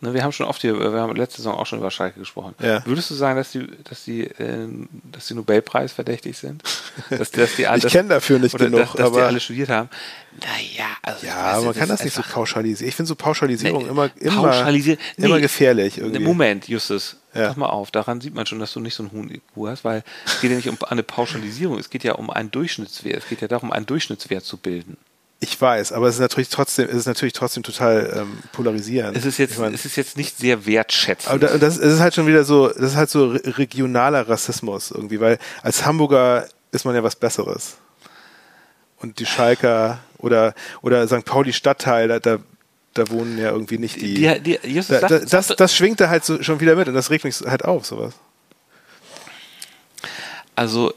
[0.00, 2.54] ne, wir haben schon oft hier, wir haben letzte Saison auch schon über Schalke gesprochen.
[2.58, 2.84] Ja.
[2.86, 6.62] Würdest du sagen, dass die, dass die, ähm, dass die Nobelpreis verdächtig sind?
[7.10, 9.68] Dass, dass die alle, Ich kenn dafür nicht genug, dass, dass die aber- alle studiert
[9.68, 9.88] haben?
[10.40, 12.88] Naja, also Ja, man kann das nicht so pauschalisieren.
[12.88, 15.42] Ich finde so Pauschalisierung Nee, immer, immer, pauschalisieren- immer nee.
[15.42, 16.20] gefährlich irgendwie.
[16.24, 17.48] Moment, Justus, Ja.
[17.48, 19.84] pass mal auf, daran sieht man schon, dass du nicht so einen hohen IQ hast,
[19.84, 23.28] weil es geht ja nicht um eine Pauschalisierung, es geht ja um einen Durchschnittswert, es
[23.28, 24.96] geht ja darum, einen Durchschnittswert zu bilden.
[25.44, 29.16] Ich weiß, aber es ist natürlich trotzdem, es ist natürlich trotzdem total ähm, polarisierend.
[29.16, 31.30] Es ist jetzt, Ich mein, es ist jetzt nicht sehr wertschätzend.
[31.30, 34.28] Aber da, das, es ist halt schon wieder so, das ist halt so re- regionaler
[34.28, 37.74] Rassismus irgendwie, weil als Hamburger ist man ja was Besseres.
[38.98, 41.24] Und die Schalker oder, oder St.
[41.24, 42.38] Pauli Stadtteil, da, da,
[42.94, 44.14] da wohnen ja irgendwie nicht die.
[44.14, 46.94] die, die, Justus, da, da, das, das schwingt da halt so schon wieder mit und
[46.94, 48.14] das regt mich halt auf, sowas.
[50.54, 50.94] also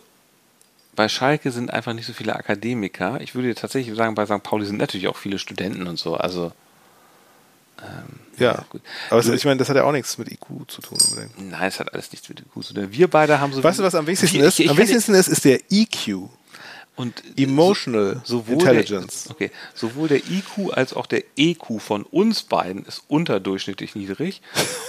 [0.95, 3.19] bei Schalke sind einfach nicht so viele Akademiker.
[3.21, 4.41] Ich würde tatsächlich sagen, bei St.
[4.43, 6.15] Pauli sind natürlich auch viele Studenten und so.
[6.15, 6.51] Also
[8.38, 8.65] Ja.
[8.69, 8.81] gut.
[9.10, 11.51] Aber es, ich meine, das hat ja auch nichts mit IQ zu tun unbedingt.
[11.51, 12.88] nein, es hat alles nichts mit gut zu tun.
[12.91, 13.63] Wir beide haben so.
[13.63, 14.60] Weißt du, was am wichtigsten Ich- ist?
[14.60, 16.29] ich- ich am wichtigsten ist, ist der EQ.
[16.95, 19.23] Und Emotional sowohl Intelligence.
[19.23, 24.41] Der, okay, sowohl der IQ als auch der EQ von uns beiden ist unterdurchschnittlich niedrig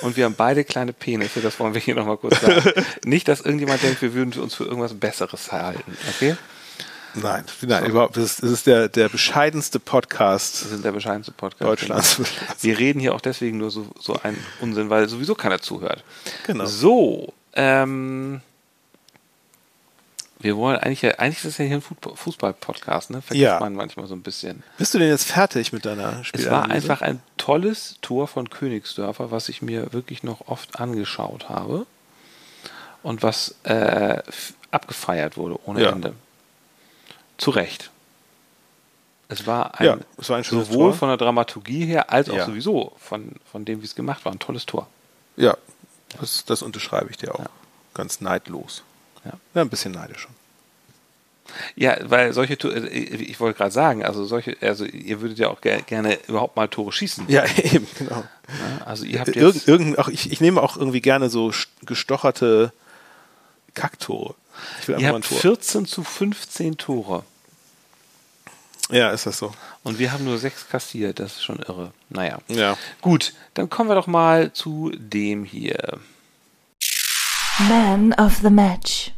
[0.02, 2.72] und wir haben beide kleine Penisse, das wollen wir hier nochmal kurz sagen.
[3.04, 6.36] Nicht, dass irgendjemand denkt, wir würden uns für irgendwas Besseres halten, okay?
[7.16, 8.16] Nein, nein, überhaupt.
[8.16, 12.20] Das ist, das ist der, der bescheidenste Podcast Wir sind der bescheidenste Podcast Deutschlands.
[12.60, 16.04] Wir reden hier auch deswegen nur so, so einen Unsinn, weil sowieso keiner zuhört.
[16.46, 16.66] Genau.
[16.66, 18.42] So, ähm,
[20.38, 23.22] wir wollen eigentlich, eigentlich ist das ja hier ein Fußball- Fußball-Podcast, ne?
[23.22, 23.58] Vergisst Ja.
[23.60, 24.62] man manchmal so ein bisschen.
[24.78, 26.50] Bist du denn jetzt fertig mit deiner Es Spielanalyse?
[26.50, 31.86] war einfach ein tolles Tor von Königsdörfer, was ich mir wirklich noch oft angeschaut habe
[33.02, 34.22] und was äh,
[34.70, 35.90] abgefeiert wurde ohne Ja.
[35.92, 36.12] Ende.
[37.38, 37.90] zu Recht.
[39.28, 40.94] Es war ein, Ja, es war ein sowohl Tor.
[40.94, 44.38] von der Dramaturgie her als auch sowieso von, von dem, wie es gemacht war, ein
[44.38, 44.86] tolles Tor.
[45.36, 45.56] Ja,
[46.20, 47.44] das, das unterschreibe ich dir auch.
[47.94, 48.82] Ganz neidlos.
[49.26, 49.32] Ja.
[49.54, 50.32] ja, ein bisschen neidisch schon.
[51.76, 55.48] Ja, weil solche Tore, äh, ich wollte gerade sagen, also solche, also ihr würdet ja
[55.48, 57.26] auch ger gerne überhaupt mal Tore schießen.
[57.28, 58.16] Ja, eben, genau.
[58.16, 58.26] Ne?
[58.86, 61.68] Also ihr habt Irgend, jetzt, irgend, auch, ich, ich nehme auch irgendwie gerne so st-
[61.86, 62.72] gestocherte
[63.74, 64.34] Kacktore.
[64.80, 65.38] Ich will ihr habt Tor.
[65.38, 67.24] 14 zu 15 Tore.
[68.90, 69.52] Ja, ist das so.
[69.82, 71.92] Und wir haben nur sechs kassiert, das ist schon irre.
[72.08, 72.38] Naja.
[72.48, 72.76] Ja.
[73.00, 75.98] Gut, dann kommen wir doch mal zu dem hier.
[77.58, 79.12] Man of the Match.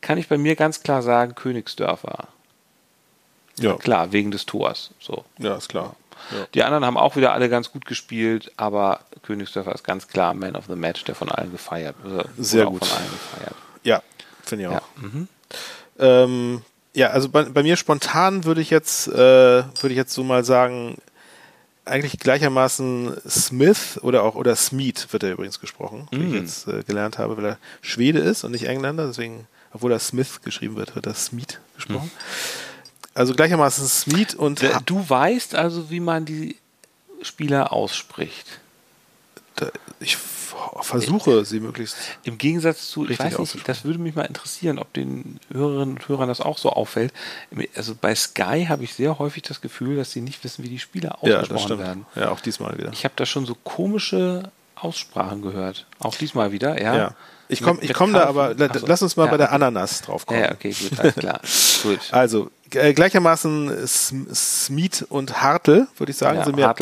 [0.00, 2.28] Kann ich bei mir ganz klar sagen, Königsdörfer.
[3.58, 4.90] Ja, Klar, wegen des Tors.
[5.00, 5.24] So.
[5.38, 5.96] ja ist klar.
[6.30, 6.46] Ja.
[6.54, 10.56] Die anderen haben auch wieder alle ganz gut gespielt, aber Königsdörfer ist ganz klar Man
[10.56, 12.28] of the Match, der von allen gefeiert wird.
[12.38, 12.84] Sehr gut.
[12.84, 13.54] Von allen gefeiert.
[13.82, 14.02] Ja,
[14.42, 14.72] finde ich auch.
[14.72, 14.82] Ja.
[14.96, 15.28] Mhm.
[15.98, 16.62] Ähm,
[16.94, 20.44] ja, also bei, bei mir spontan würde ich jetzt, äh, würde ich jetzt so mal
[20.44, 20.98] sagen,
[21.84, 26.36] eigentlich gleichermaßen Smith oder auch oder Smeed wird er übrigens gesprochen, wie ich Mm.
[26.36, 30.40] jetzt äh, gelernt habe, weil er Schwede ist und nicht Engländer, deswegen, obwohl er Smith
[30.42, 32.10] geschrieben wird, wird er Smeed gesprochen.
[33.14, 34.62] Also gleichermaßen Smeed und.
[34.86, 36.56] Du weißt also, wie man die
[37.22, 38.46] Spieler ausspricht.
[40.00, 40.16] Ich
[40.80, 41.96] versuche sie möglichst.
[42.24, 46.08] Im Gegensatz zu, ich weiß nicht, das würde mich mal interessieren, ob den Hörerinnen und
[46.08, 47.12] Hörern das auch so auffällt.
[47.76, 50.78] Also bei Sky habe ich sehr häufig das Gefühl, dass sie nicht wissen, wie die
[50.80, 51.80] Spieler Ja, ausgesprochen stimmt.
[51.80, 52.06] werden.
[52.16, 52.92] Ja, auch diesmal wieder.
[52.92, 55.86] Ich habe da schon so komische Aussprachen gehört.
[56.00, 56.96] Auch diesmal wieder, ja.
[56.96, 57.14] Ja.
[57.48, 58.86] Ich komme ich komm da aber, so.
[58.86, 59.52] lass uns mal Ja, bei der.
[59.52, 60.40] Ananas drauf kommen.
[60.40, 61.40] Ja, okay, gut, alles klar.
[61.82, 61.98] gut.
[62.10, 66.74] Also äh, gleichermaßen Sm- Smeed und Hartl, würde ich sagen, Ja, sind, mir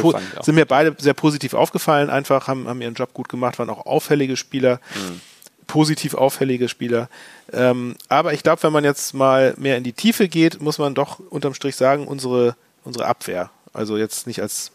[0.43, 2.11] sind mir beide sehr positiv aufgefallen.
[2.11, 5.21] Einfach haben, haben ihren Job gut gemacht, waren auch auffällige Spieler, Mhm.
[5.67, 7.09] positiv auffällige Spieler.
[7.53, 10.95] Ähm, aber ich glaube, wenn man jetzt mal mehr in die Tiefe geht, muss man
[10.95, 13.51] doch unterm Strich sagen, unsere, unsere Abwehr.
[13.73, 14.72] Also jetzt nicht als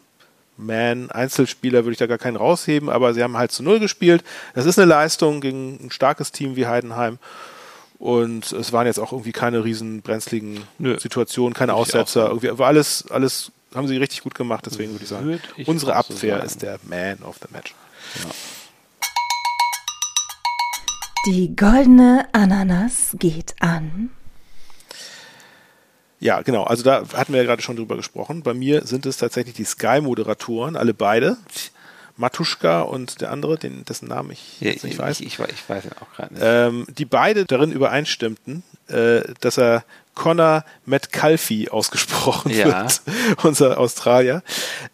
[0.57, 4.23] Man, Einzelspieler würde ich da gar keinen rausheben, aber sie haben halt zu Null gespielt.
[4.55, 7.19] Das ist eine Leistung gegen ein starkes Team wie Heidenheim.
[7.99, 10.99] Und es waren jetzt auch irgendwie keine riesen brenzligen Nö.
[10.99, 12.27] Situationen, keine Aussetzer.
[12.27, 15.67] Irgendwie war alles, alles haben sie richtig gut gemacht, deswegen würde ich sagen, Würde ich
[15.67, 16.45] unsere so Abwehr sagen.
[16.45, 17.73] ist der Man of the Match.
[21.25, 24.11] Die goldene Ananas geht an.
[26.19, 26.63] Ja, genau.
[26.63, 28.41] Also da hatten wir ja gerade schon drüber gesprochen.
[28.43, 31.37] Bei mir sind es tatsächlich die Sky-Moderatoren, alle beide.
[32.19, 35.19] Matuschka und der andere, den, dessen Namen ich Ja, nicht weiß.
[35.19, 36.43] ich, ich, ich weiß ihn auch gerade nicht.
[36.43, 39.83] ähm, die beide darin übereinstimmten, äh, dass er
[40.15, 42.65] Connor Metcalfe ausgesprochen Ja.
[42.81, 43.01] wird,
[43.43, 44.41] unser Australier.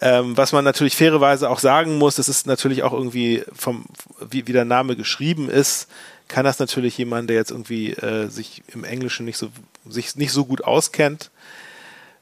[0.02, 3.86] Ähm, was man natürlich fairerweise auch sagen muss, das ist natürlich auch irgendwie vom,
[4.30, 5.88] wie, wie der Name geschrieben ist,
[6.28, 9.48] kann das natürlich jemand, der jetzt irgendwie äh, sich im Englischen nicht so,
[9.88, 11.32] sich nicht so gut auskennt,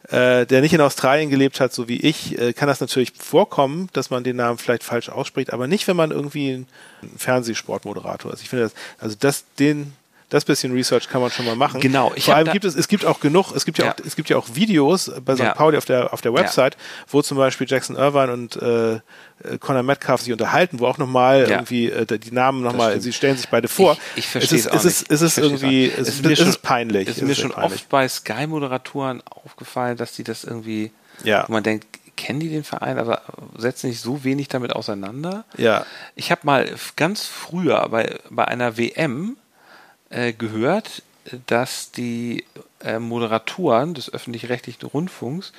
[0.09, 3.89] äh, der nicht in Australien gelebt hat, so wie ich, äh, kann das natürlich vorkommen,
[3.93, 6.67] dass man den Namen vielleicht falsch ausspricht, aber nicht, wenn man irgendwie ein
[7.17, 8.41] Fernsehsportmoderator ist.
[8.41, 9.93] Ich finde das, also das, den,
[10.31, 11.79] das bisschen Research kann man schon mal machen.
[11.79, 13.91] Genau, ich Vor allem gibt es, es gibt auch genug, es gibt ja, Ja.
[13.91, 15.41] Auch, es gibt ja auch Videos bei St.
[15.43, 15.53] Ja.
[15.53, 16.75] Pauli auf der, auf der Website,
[17.07, 18.99] wo zum Beispiel Jackson Irvine und äh, äh,
[19.59, 21.49] Conor Metcalf sich unterhalten, wo auch nochmal Ja.
[21.57, 23.97] irgendwie äh, die Namen nochmal, sie stellen sich beide vor.
[24.15, 24.65] Ich, ich verstehe es.
[24.65, 27.07] Ist, auch es ist, es ist irgendwie, es, ist, mir schon- ist peinlich.
[27.07, 27.73] Es ist mir schon peinlich.
[27.81, 30.91] oft bei Sky-Moderatoren aufgefallen, dass die das irgendwie,
[31.23, 31.43] Ja.
[31.47, 31.85] wo man denkt,
[32.17, 33.21] kennen die den Verein, aber
[33.57, 35.43] setzen sich so wenig damit auseinander.
[35.57, 35.85] Ja.
[36.15, 39.37] Ich habe mal ganz früher bei, bei einer WM
[40.11, 41.01] äh, gehört,
[41.47, 42.45] dass die
[42.83, 45.51] äh, Moderatoren des öffentlich-rechtlichen Rundfunks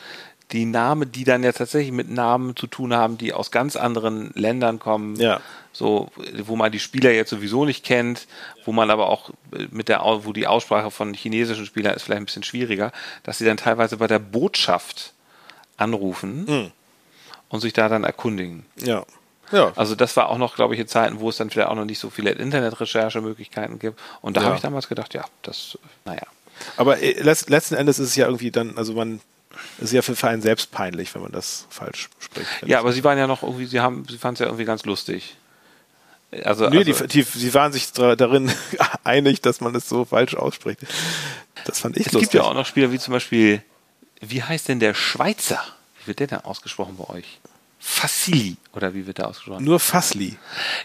[0.51, 4.33] die Namen, die dann ja tatsächlich mit Namen zu tun haben, die aus ganz anderen
[4.35, 5.41] Ländern kommen, Ja.
[5.73, 6.11] so
[6.45, 8.27] wo man die Spieler jetzt sowieso nicht kennt,
[8.67, 12.21] wo man aber auch äh, mit der wo die Aussprache von chinesischen Spielern ist vielleicht
[12.21, 15.15] ein bisschen schwieriger, dass sie dann teilweise bei der Botschaft
[15.79, 16.71] anrufen Hm.
[17.49, 18.67] und sich da dann erkundigen.
[18.77, 19.05] Ja.
[19.53, 19.73] Ja.
[19.77, 21.85] Also das war auch noch, glaube ich, in Zeiten, wo es dann vielleicht auch noch
[21.85, 24.01] nicht so viele Internetrecherchemöglichkeiten gibt.
[24.21, 24.47] Und da Ja.
[24.47, 26.23] habe ich damals gedacht, ja, das, naja.
[26.77, 29.21] Aber äh, letzt, letzten Endes ist es ja irgendwie dann, also man,
[29.79, 32.49] es ist ja für Verein selbst peinlich, wenn man das falsch spricht.
[32.67, 34.85] Ja, aber sie waren ja noch irgendwie, sie haben, sie fanden es ja irgendwie ganz
[34.85, 35.37] lustig.
[36.45, 38.51] Also, Nee, also die, die, sie waren sich darin
[39.05, 40.81] einig, dass man es so falsch ausspricht.
[41.67, 42.31] Das fand ich es lustig.
[42.31, 43.63] gibt ja auch noch Spieler wie zum Beispiel,
[44.21, 45.63] wie heißt denn der Schweizer?
[46.01, 47.39] Wie wird der denn ausgesprochen bei euch?
[47.85, 49.65] Fassili, oder wie wird der ausgesprochen?
[49.65, 50.37] Nur Fassli.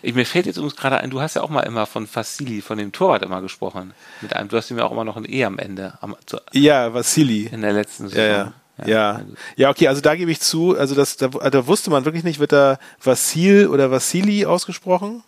[0.01, 2.59] Ich, mir fällt jetzt übrigens gerade ein, du hast ja auch mal immer von Fassili,
[2.61, 3.93] von dem Torwart immer gesprochen.
[4.21, 6.39] Mit einem, du hast ihm ja auch immer noch ein E am Ende, am, zu,
[6.53, 7.43] Ja, Vassili.
[7.51, 8.29] in der letzten Ja, Saison.
[8.29, 8.53] ja.
[8.87, 9.21] Ja.
[9.55, 12.39] ja, okay, also da gebe ich zu, also das, da, da wusste man wirklich nicht,
[12.39, 15.23] wird da Vassil oder Vassili ausgesprochen?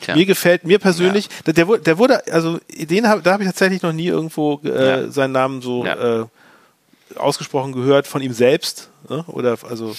[0.00, 0.14] Tja.
[0.16, 3.48] Mir gefällt, mir persönlich, der, der, wurde- der wurde, also den hab, da habe ich
[3.48, 5.10] tatsächlich noch nie irgendwo äh, Ja.
[5.10, 6.22] seinen Namen so Ja.
[6.22, 6.26] äh,
[7.16, 8.90] ausgesprochen gehört von ihm selbst.
[9.08, 9.24] Ne?
[9.28, 9.94] Oder also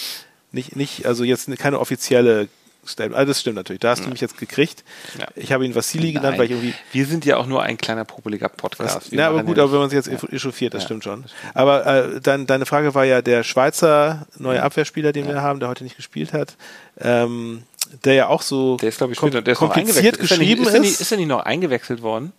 [0.56, 2.48] nicht, nicht, also jetzt keine offizielle
[2.88, 3.16] Statement.
[3.18, 3.80] Also das stimmt natürlich.
[3.80, 4.84] Da hast du mich jetzt gekriegt.
[5.20, 5.26] Ja.
[5.36, 6.74] Ich habe ihn Vassili genannt, weil ich irgendwie.
[6.92, 9.12] Wir sind ja auch nur ein kleiner popeliger Podcast.
[9.12, 11.26] Ja, aber gut, ja aber wenn man sich jetzt echauffiert, das Ja, stimmt schon.
[11.56, 15.70] Aber äh, dein, deine Frage war ja der Schweizer neue Abwehrspieler, den wir haben, der
[15.70, 16.56] heute nicht gespielt hat,
[17.00, 17.64] ähm,
[18.04, 20.24] der ja auch so Der ist, glaube ich, kom- der ist kompliziert eingewechselt.
[20.24, 20.74] Ist er nicht- geschrieben ist.
[20.76, 22.34] Er nicht, ist er nicht noch eingewechselt worden?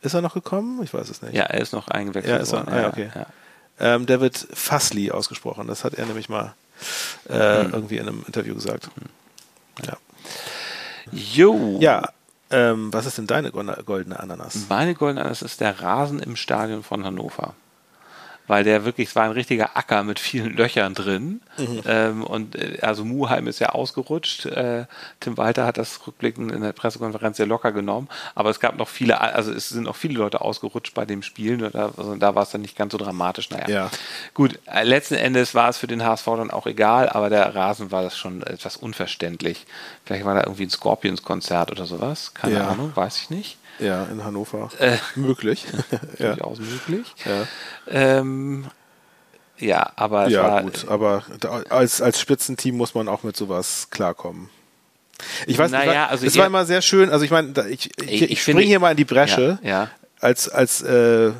[0.00, 0.80] Ist er noch gekommen?
[0.82, 1.32] Ich weiß es nicht.
[1.34, 2.58] Ja, er ist noch eingewechselt Ja, ist er?
[2.66, 2.74] worden.
[2.74, 3.10] Ah, ja, okay.
[3.14, 3.26] ja.
[3.78, 5.68] Ähm, der wird Fassli ausgesprochen.
[5.68, 6.54] Das hat er nämlich mal
[7.28, 8.88] äh, irgendwie in einem Interview gesagt.
[9.84, 9.96] Ja,
[11.10, 11.78] Jo.
[11.80, 12.08] ja
[12.52, 14.66] ähm, was ist denn deine goldene Ananas?
[14.68, 17.54] Meine goldene Ananas ist der Rasen im Stadion von Hannover.
[18.52, 21.40] Weil der wirklich, es war ein richtiger Acker mit vielen Löchern drin.
[21.86, 24.44] Ähm, und äh, also Muheim ist ja ausgerutscht.
[24.44, 24.84] Äh,
[25.20, 28.10] Tim Walter hat das rückblickend in der Pressekonferenz sehr locker genommen.
[28.34, 31.64] Aber es gab noch viele, also es sind noch viele Leute ausgerutscht bei dem Spiel.
[31.64, 33.48] Und Da, also da war es dann nicht ganz so dramatisch.
[33.48, 33.68] Naja.
[33.70, 33.90] Ja.
[34.34, 37.90] Gut, äh, letzten Endes war es für den HSV dann auch egal, aber der Rasen
[37.90, 39.64] war das schon etwas unverständlich.
[40.04, 42.34] Vielleicht war da irgendwie ein Scorpions-Konzert oder sowas.
[42.34, 42.68] Keine Ja.
[42.68, 43.56] Ahnung, weiß ich nicht.
[43.78, 44.70] Ja, in Hannover.
[44.78, 44.96] Äh.
[45.14, 45.64] Möglich.
[46.18, 46.34] ja.
[46.34, 47.14] durchaus möglich.
[47.24, 47.46] Ja.
[47.88, 48.66] Ähm,
[49.58, 53.36] ja, aber es ja, war, gut, aber da, als, als Spitzenteam muss man auch mit
[53.36, 54.50] sowas klarkommen.
[55.46, 58.22] Ich weiß nicht, war, also es war immer sehr schön, also ich meine, ich, ich,
[58.22, 59.90] Ich- ich, springe hier mal in die Bresche Ja, ja.
[60.20, 61.30] als, als, äh,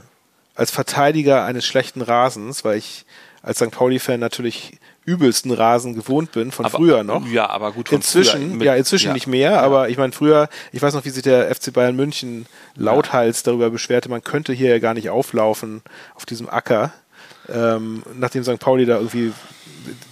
[0.54, 3.04] als Verteidiger eines schlechten Rasens, weil ich
[3.42, 3.72] als St.
[3.72, 7.26] Pauli-Fan natürlich übelsten Rasen gewohnt bin, von aber, früher noch.
[7.26, 7.88] Ja, aber gut.
[7.88, 9.12] von Inzwischen, mit- ja, inzwischen ja.
[9.14, 12.46] nicht mehr, aber ich meine, früher, ich weiß noch, wie sich der FC Bayern München
[12.76, 15.82] lauthals darüber beschwerte, man könnte hier ja gar nicht auflaufen
[16.14, 16.92] auf diesem Acker,
[17.52, 18.58] ähm, nachdem St.
[18.58, 19.32] Pauli da irgendwie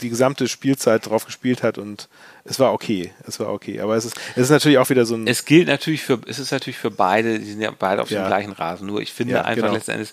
[0.03, 2.09] die gesamte Spielzeit drauf gespielt hat und
[2.45, 5.15] es war okay, es war okay, aber es ist, es ist natürlich auch wieder so
[5.15, 8.11] ein, Es gilt natürlich für, es ist natürlich für beide, die sind ja beide auf
[8.11, 8.23] Ja.
[8.25, 8.89] dem gleichen Rasen.
[8.89, 9.75] Nur ich finde Ja, einfach genau.
[9.75, 10.13] letzten Endes,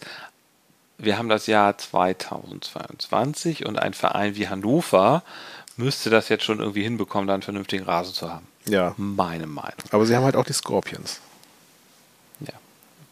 [0.98, 5.24] wir haben das Jahr 2022 und ein Verein wie Hannover
[5.76, 8.48] müsste das jetzt schon irgendwie hinbekommen, da einen vernünftigen Rasen zu haben.
[8.66, 9.74] ja, Meine Meinung.
[9.92, 11.20] aber sie haben halt auch die Scorpions.
[12.40, 12.54] Ja.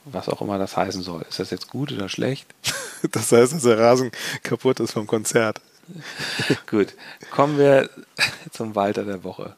[0.05, 1.25] Was auch immer das heißen soll.
[1.29, 2.47] Ist das jetzt gut oder schlecht?
[3.11, 4.09] Das heißt, dass der Rasen
[4.41, 5.61] kaputt ist vom Konzert.
[6.67, 6.95] Gut.
[7.29, 7.87] Kommen wir
[8.51, 9.55] zum Walter der Woche.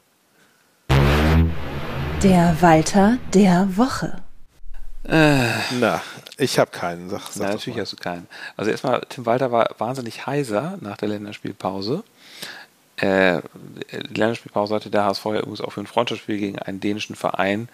[2.23, 4.21] Der Walter der Woche.
[5.03, 6.01] Na,
[6.37, 7.81] ich habe keinen, sag, sag Na, natürlich mal.
[7.81, 8.27] hast du keinen.
[8.55, 12.03] Also erstmal, Tim Walter war wahnsinnig heiser nach der Länderspielpause.
[12.97, 13.41] Äh,
[13.91, 17.69] die Länderspielpause hatte der HSV ja übrigens auch für ein Freundschaftsspiel gegen einen dänischen Verein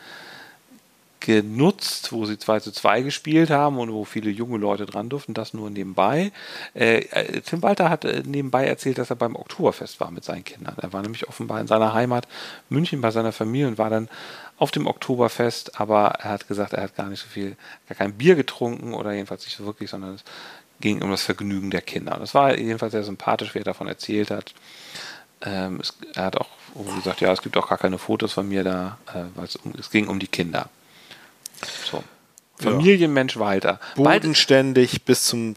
[1.24, 5.34] genutzt, wo sie 2 zu 2 gespielt haben und wo viele junge Leute dran durften,
[5.34, 6.34] das nur nebenbei.
[6.76, 10.44] Äh, äh, Tim Walter hat äh, nebenbei erzählt, dass er beim Oktoberfest war mit seinen
[10.44, 10.76] Kindern.
[10.82, 12.28] Er war nämlich offenbar in seiner Heimat
[12.68, 14.10] München bei seiner Familie und war dann
[14.58, 17.56] auf dem Oktoberfest, aber er hat gesagt, er hat gar nicht so viel,
[17.88, 20.26] gar kein Bier getrunken oder jedenfalls nicht so wirklich, sondern es
[20.82, 22.16] ging um das Vergnügen der Kinder.
[22.16, 24.54] Und das war jedenfalls sehr sympathisch, wie er davon erzählt hat.
[25.42, 26.50] Ähm, es, er hat auch
[26.98, 29.74] gesagt, ja, es gibt auch gar keine Fotos von mir da, äh, weil es, um,
[29.80, 30.70] es ging um die Kinder.
[31.90, 32.04] So.
[32.60, 33.80] Familienmensch Walter.
[33.96, 35.56] Bald, Bodenständig bis zum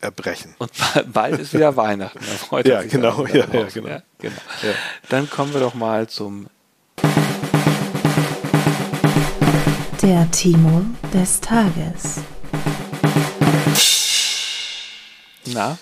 [0.00, 0.54] Erbrechen.
[0.58, 2.18] und ba- bald ist wieder Weihnachten.
[2.18, 3.66] Da freut Ja, genau, ja, ja, genau.
[4.18, 4.36] genau.
[4.62, 4.70] Ja.
[5.10, 6.46] Dann kommen wir doch mal zum
[10.02, 10.82] Der Timo
[11.12, 12.20] des Tages.
[15.46, 15.78] Na,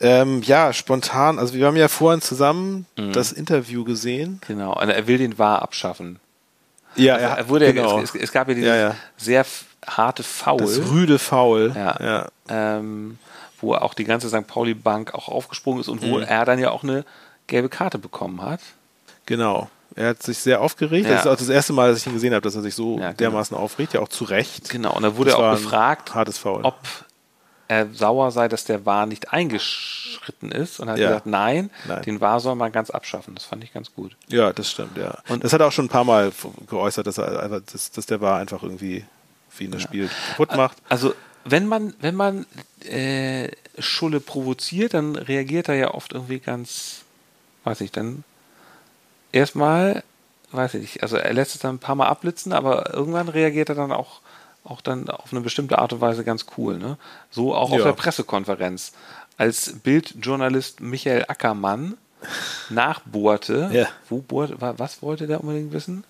[0.00, 1.38] Ähm, ja, spontan.
[1.38, 3.12] Also wir haben ja vorhin zusammen Mhm.
[3.12, 4.40] das Interview gesehen.
[4.46, 4.72] genau.
[4.80, 6.18] Und er will den Wahr abschaffen.
[6.96, 8.00] Ja, Also er wurde, genau.
[8.00, 8.94] es, es, gab ja dieses Ja, ja.
[9.16, 9.44] sehr
[9.86, 10.58] harte Foul.
[10.58, 11.72] das rüde Foul.
[11.74, 11.96] Ja.
[12.00, 12.28] ja.
[12.48, 13.18] ähm,
[13.60, 14.46] wo auch die ganze St.
[14.46, 16.24] Pauli-Bank auch aufgesprungen ist und wo Mhm.
[16.24, 17.04] er dann ja auch eine
[17.46, 18.60] gelbe Karte bekommen hat.
[19.26, 19.68] Genau.
[19.94, 21.06] Er hat sich sehr aufgeregt.
[21.06, 21.12] Ja.
[21.12, 22.94] Das ist auch das erste Mal, dass ich ihn gesehen habe, dass er sich so
[22.98, 23.16] Ja, genau.
[23.18, 23.92] dermaßen aufregt.
[23.94, 24.70] Ja, auch zu Recht.
[24.70, 26.62] Genau, und da wurde Das er auch gefragt, hartes Foul.
[26.64, 26.74] ob
[27.72, 31.08] er sauer sei, dass der War nicht eingeschritten ist und hat Ja.
[31.08, 32.02] gesagt, nein, Nein.
[32.02, 33.34] den War soll man ganz abschaffen.
[33.34, 34.16] Das fand ich ganz gut.
[34.28, 35.18] Ja, das stimmt, ja.
[35.28, 36.32] Und- das hat er auch schon ein paar Mal
[36.68, 39.04] geäußert, dass er einfach, dass, dass der war einfach irgendwie
[39.58, 40.78] wie ihn das Spiel kaputt macht.
[40.88, 41.14] Also
[41.44, 42.46] wenn man, wenn man
[42.88, 43.48] äh,
[43.78, 47.02] Schulle provoziert, dann reagiert er ja oft irgendwie ganz,
[47.64, 48.24] weiß ich, dann
[49.32, 50.02] erstmal,
[50.52, 53.68] weiß ich nicht, also er lässt es dann ein paar Mal abblitzen, aber irgendwann reagiert
[53.68, 54.20] er dann auch,
[54.64, 56.78] auch dann auf eine bestimmte Art und Weise ganz cool.
[56.78, 56.96] Ne?
[57.30, 57.84] So auch auf Ja.
[57.84, 58.92] der Pressekonferenz.
[59.38, 61.94] Als Bildjournalist Michael Ackermann
[62.70, 63.86] nachbohrte, Ja.
[64.08, 66.04] wo bohrte, wa- was wollte der unbedingt wissen?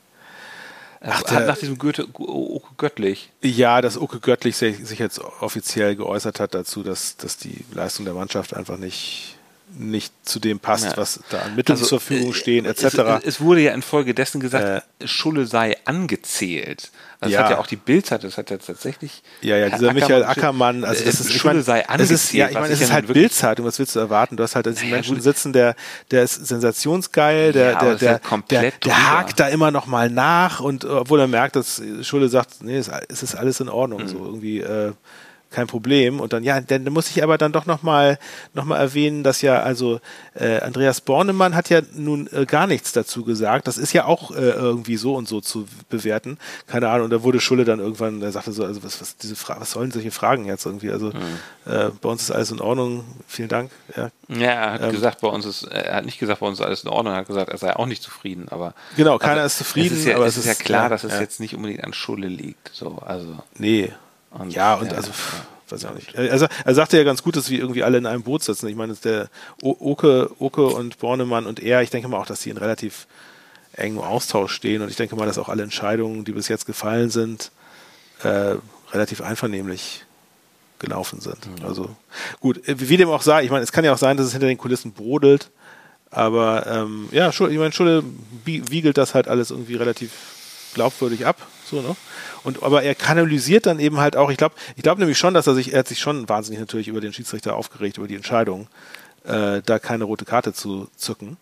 [1.01, 3.31] Er Ach, der- nach diesem Goethe, Oke Göttlich.
[3.43, 8.05] Ja, dass Uke Göttlich sich, sich jetzt offiziell geäußert hat dazu, dass, dass die Leistung
[8.05, 9.37] der Mannschaft einfach nicht
[9.79, 10.97] nicht zu dem passt, Ja.
[10.97, 12.85] was da an Mitteln Also, zur Verfügung äh, stehen, etc.
[12.85, 16.91] Es, es wurde ja infolgedessen gesagt, Schulle sei angezählt.
[17.21, 17.39] Also ja.
[17.41, 19.23] Das hat ja auch die Bildzeit, das hat ja tatsächlich.
[19.43, 21.81] Ja, ja, Herr dieser Michael geschrieben, Ackermann, also das äh, ist ich Schulle mein, sei
[21.83, 22.11] es angezählt.
[22.21, 24.37] ist, ja, ich meine, es ist ja halt Bildzeitung, was willst du erwarten?
[24.37, 25.23] Du hast halt diesen Naja, Menschen gut.
[25.23, 25.77] sitzen, der,
[26.11, 29.71] der ist sensationsgeil, der, Ja, der, das ist der, komplett der, der hakt da immer
[29.71, 33.61] noch mal nach und äh, obwohl er merkt, dass Schulle sagt, nee, es ist alles
[33.61, 33.73] in Mhm.
[33.73, 34.93] Ordnung, so irgendwie, äh,
[35.53, 36.21] kein Problem.
[36.21, 38.19] Und dann, ja, dann muss ich aber dann doch nochmal
[38.55, 40.01] noch mal erwähnen, dass ja, also
[40.35, 43.67] äh, Andreas Bornemann hat ja nun äh, gar nichts dazu gesagt.
[43.69, 46.39] Das ist ja auch äh, irgendwie so und so zu bewerten.
[46.67, 47.05] Keine Ahnung.
[47.05, 49.71] Und da wurde Schulle dann irgendwann, der sagte so, also was, was, diese Fra was
[49.73, 50.91] sollen solche Fragen jetzt irgendwie?
[50.91, 51.11] Also
[51.67, 53.05] äh, bei uns ist alles in Ordnung.
[53.29, 53.71] Vielen Dank.
[53.97, 54.11] Ja.
[54.29, 56.65] Ja, er hat Ähm, gesagt, bei uns ist, er hat nicht gesagt, bei uns ist
[56.65, 58.75] alles in Ordnung, er hat gesagt, er sei auch nicht zufrieden, aber.
[58.97, 61.21] Genau, keiner ist zufrieden, Es ist ja, aber es ist ja klar, dass es ja.
[61.21, 63.39] jetzt nicht unbedingt an Schulle liegt, so, also.
[63.59, 63.93] Nee.
[64.39, 66.15] Und- ja, und ja, also, pff, weiß ich auch nicht.
[66.15, 66.31] Er,
[66.65, 68.67] er sagte ja ganz gut, dass wir irgendwie alle in einem Boot sitzen.
[68.69, 69.29] Ich meine, der
[69.63, 73.07] O- Oke, Oke und Bornemann und er, ich denke mal auch, dass sie in relativ
[73.75, 77.09] engem Austausch stehen und ich denke mal, dass auch alle Entscheidungen, die bis jetzt gefallen
[77.11, 77.51] sind,
[78.23, 78.57] äh,
[78.93, 80.05] relativ einvernehmlich
[80.79, 81.39] gelaufen sind.
[81.65, 81.89] Also
[82.41, 84.33] gut, äh, wie dem auch sei, ich meine, es kann ja auch sein, dass es
[84.33, 85.51] hinter den Kulissen brodelt,
[86.11, 88.03] aber ähm, ja, ich meine, Schulle
[88.45, 90.11] wie- wiegelt das halt alles irgendwie relativ
[90.75, 91.97] glaubwürdig ab, so, ne?
[92.45, 95.47] Und aber er kanalisiert dann eben halt auch, ich glaube, ich glaube nämlich schon, dass
[95.47, 98.69] er sich, er hat sich schon wahnsinnig natürlich über den Schiedsrichter aufgeregt, über die Entscheidung,
[99.25, 101.37] äh, da keine rote Karte zu zücken.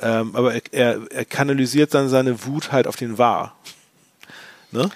[0.00, 3.56] Ähm, aber er, er, er kanalisiert dann seine Wut halt auf den War.
[4.70, 4.90] Ne?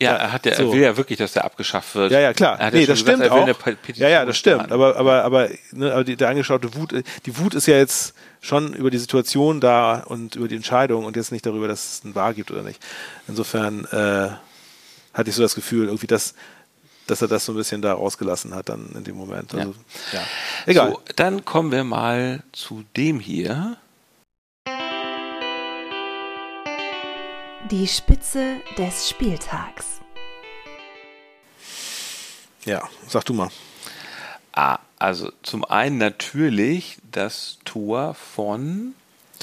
[0.00, 0.62] Ja, Ja, er hat ja, so.
[0.64, 2.10] er will ja wirklich, dass der abgeschafft wird.
[2.10, 2.58] Ja, ja, klar.
[2.58, 3.96] Er hat nee, ja das gesagt, stimmt auch.
[3.96, 4.72] Ja, ja, das stimmt.
[4.72, 6.94] Aber, aber, aber, ne, aber die, der angeschaute Wut,
[7.26, 11.16] die Wut ist ja jetzt schon über die Situation da und über die Entscheidung und
[11.16, 12.80] jetzt nicht darüber, dass es ein Wahr gibt oder nicht.
[13.28, 14.30] Insofern äh,
[15.12, 16.34] hatte ich so das Gefühl, irgendwie, dass,
[17.06, 19.54] dass er das so ein bisschen da rausgelassen hat dann in dem Moment.
[19.54, 19.74] Also,
[20.12, 20.22] ja.
[20.66, 20.90] Egal.
[20.92, 23.76] So, dann kommen wir mal zu dem hier.
[27.70, 30.00] Die Spitze des Spieltags.
[32.64, 33.48] Ja, sag du mal.
[34.50, 38.94] Ah, also zum einen natürlich das Tor von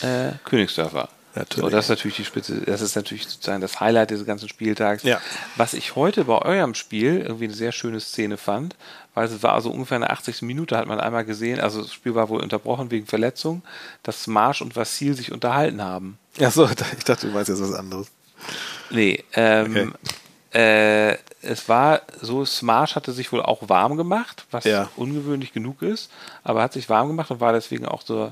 [0.01, 1.07] äh, Königsdörfer.
[1.36, 1.63] Natürlich.
[1.63, 5.03] So, das ist natürlich die Spitze, das ist natürlich sozusagen das Highlight des ganzen Spieltags.
[5.03, 5.21] Ja.
[5.55, 8.75] Was ich heute bei eurem Spiel irgendwie eine sehr schöne Szene fand,
[9.13, 10.41] weil es war also ungefähr in der 80.
[10.41, 13.61] Minute, hat man einmal gesehen, also das Spiel war wohl unterbrochen wegen Verletzung,
[14.03, 16.17] dass Marsch und Vassil sich unterhalten haben.
[16.38, 16.65] Ja, so,
[16.97, 18.07] ich dachte, du meinst jetzt was anderes.
[18.89, 19.93] Nee, ähm,
[20.53, 24.89] äh, es war so, Smash hatte sich wohl auch warm gemacht, was Ja.
[24.95, 26.09] ungewöhnlich genug ist,
[26.43, 28.31] aber hat sich warm gemacht und war deswegen auch so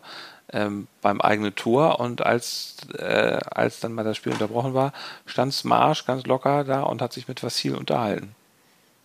[0.54, 4.94] ähm, beim eigenen Tor und als, äh, als dann mal das Spiel unterbrochen war,
[5.26, 8.36] stand Smash ganz locker da und hat sich mit Vassil unterhalten.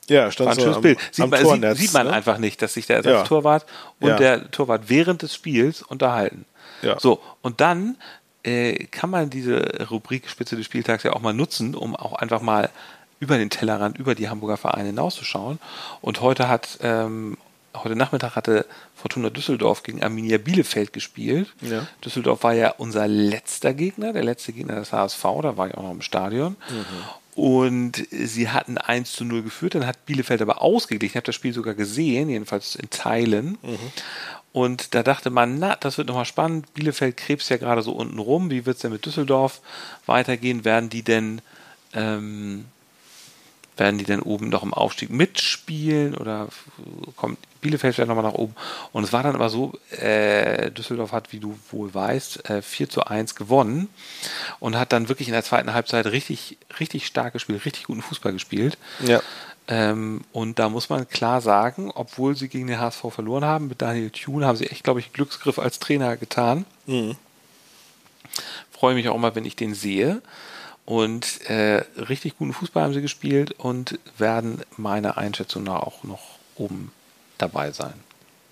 [0.09, 0.99] Ja, stand War ein so schönes am, Bild.
[1.13, 2.13] Sieht am man, Tornetz, sieht, sieht man ne?
[2.13, 3.11] einfach nicht, dass sich der Ja.
[3.11, 3.65] Ersatztorwart
[4.01, 4.17] und Ja.
[4.17, 6.45] der Torwart während des Spiels unterhalten.
[6.83, 6.99] Ja.
[7.01, 7.97] So, und dann
[8.43, 12.41] äh, kann man diese Rubrik Spitze des Spieltags ja auch mal nutzen, um auch einfach
[12.41, 12.71] mal
[13.19, 15.59] über den Tellerrand, über die Hamburger Vereine hinauszuschauen.
[16.01, 17.37] Und heute hat, ähm,
[17.75, 18.67] heute Nachmittag hatte
[18.97, 21.49] Fortuna Düsseldorf gegen Arminia Bielefeld gespielt.
[21.61, 21.87] Ja.
[22.05, 25.83] Düsseldorf war ja unser letzter Gegner, der letzte Gegner des HSV, da war ich auch
[25.83, 26.57] noch im Stadion.
[27.37, 31.13] Und sie hatten 1 zu 0 geführt, dann hat Bielefeld aber ausgeglichen.
[31.13, 33.57] Ich habe das Spiel sogar gesehen, jedenfalls in Teilen.
[34.53, 36.73] Und da dachte man, na, das wird nochmal spannend.
[36.75, 38.51] Bielefeld krebst ja gerade so unten rum.
[38.51, 39.61] Wie wird es denn mit Düsseldorf
[40.07, 40.65] weitergehen?
[40.65, 41.41] Werden die denn,
[41.93, 42.65] ähm,
[43.77, 46.49] werden die denn oben noch im Aufstieg mitspielen oder
[47.15, 48.57] kommt Bielefeld vielleicht nochmal nach oben?
[48.93, 52.91] Und es war dann aber so, äh, Düsseldorf hat, wie du wohl weißt, äh, 4
[52.91, 53.89] zu 1 gewonnen
[54.59, 58.33] und hat dann wirklich in der zweiten Halbzeit richtig, richtig stark gespielt, richtig guten Fußball
[58.33, 58.79] gespielt.
[59.07, 59.23] Ja.
[59.71, 63.81] Ähm, und da muss man klar sagen, obwohl sie gegen den HSV verloren haben, mit
[63.81, 66.67] Daniel Thune haben sie echt, glaube ich, einen Glücksgriff als Trainer getan.
[68.73, 70.23] Freue mich auch immer, wenn ich den sehe.
[70.87, 76.39] Und äh, richtig guten Fußball haben sie gespielt und werden meiner Einschätzung nach auch noch
[76.57, 76.91] oben
[77.39, 77.95] dabei sein.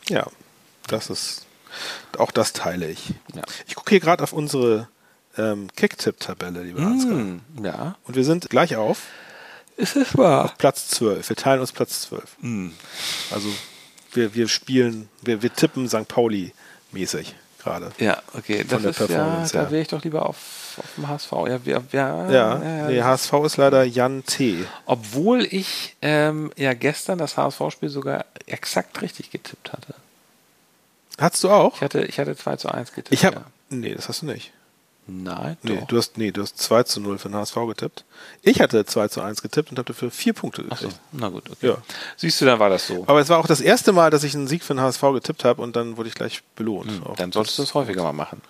[0.08, 0.24] Ja,
[0.86, 1.46] das ist,
[2.16, 3.14] auch das teile ich.
[3.34, 3.42] Ja.
[3.66, 4.86] Ich gucke hier gerade auf unsere
[5.36, 7.18] ähm, Kicktipp-Tabelle, liebe Ansgar.
[7.18, 9.02] Hm, ja, Und wir sind gleich auf
[9.78, 10.54] ist es wahr.
[10.58, 11.28] Platz 12.
[11.28, 12.24] Wir teilen uns Platz 12.
[12.40, 12.72] Hm.
[13.30, 13.48] Also
[14.12, 16.08] wir, wir spielen, wir, wir tippen St.
[16.08, 16.52] Pauli
[16.92, 17.92] mäßig gerade.
[17.98, 19.70] Ja, okay, das Von der ist ja, Performance da her.
[19.70, 20.36] wäre ich doch lieber auf,
[20.78, 21.32] auf dem HSV.
[21.32, 24.64] Ja, wir, wir, Ja, nee, HSV ist leider Jan T.
[24.86, 29.94] Obwohl ich ähm, ja gestern das HSV-Spiel sogar exakt richtig getippt hatte.
[31.18, 31.74] Hast du auch?
[31.76, 33.12] Ich hatte, ich hatte 2 zu 1 getippt.
[33.12, 33.44] Ich habe, ja.
[33.70, 34.52] nee, das hast du nicht.
[35.10, 35.86] Nein, Nee, doch.
[35.86, 38.04] du hast, nee, du hast 2 zu 0 für den HSV getippt.
[38.42, 41.00] Ich hatte 2 zu 1 getippt und habe dafür vier Punkte Ach so, gekriegt.
[41.12, 41.68] na gut, okay.
[41.68, 41.78] Ja.
[42.16, 43.04] Siehst du, dann war das so.
[43.06, 45.44] Aber es war auch das erste Mal, dass ich einen Sieg für den HSV getippt
[45.44, 46.90] habe und dann wurde ich gleich belohnt.
[46.90, 48.42] Hm, Dann solltest du es häufiger mal machen.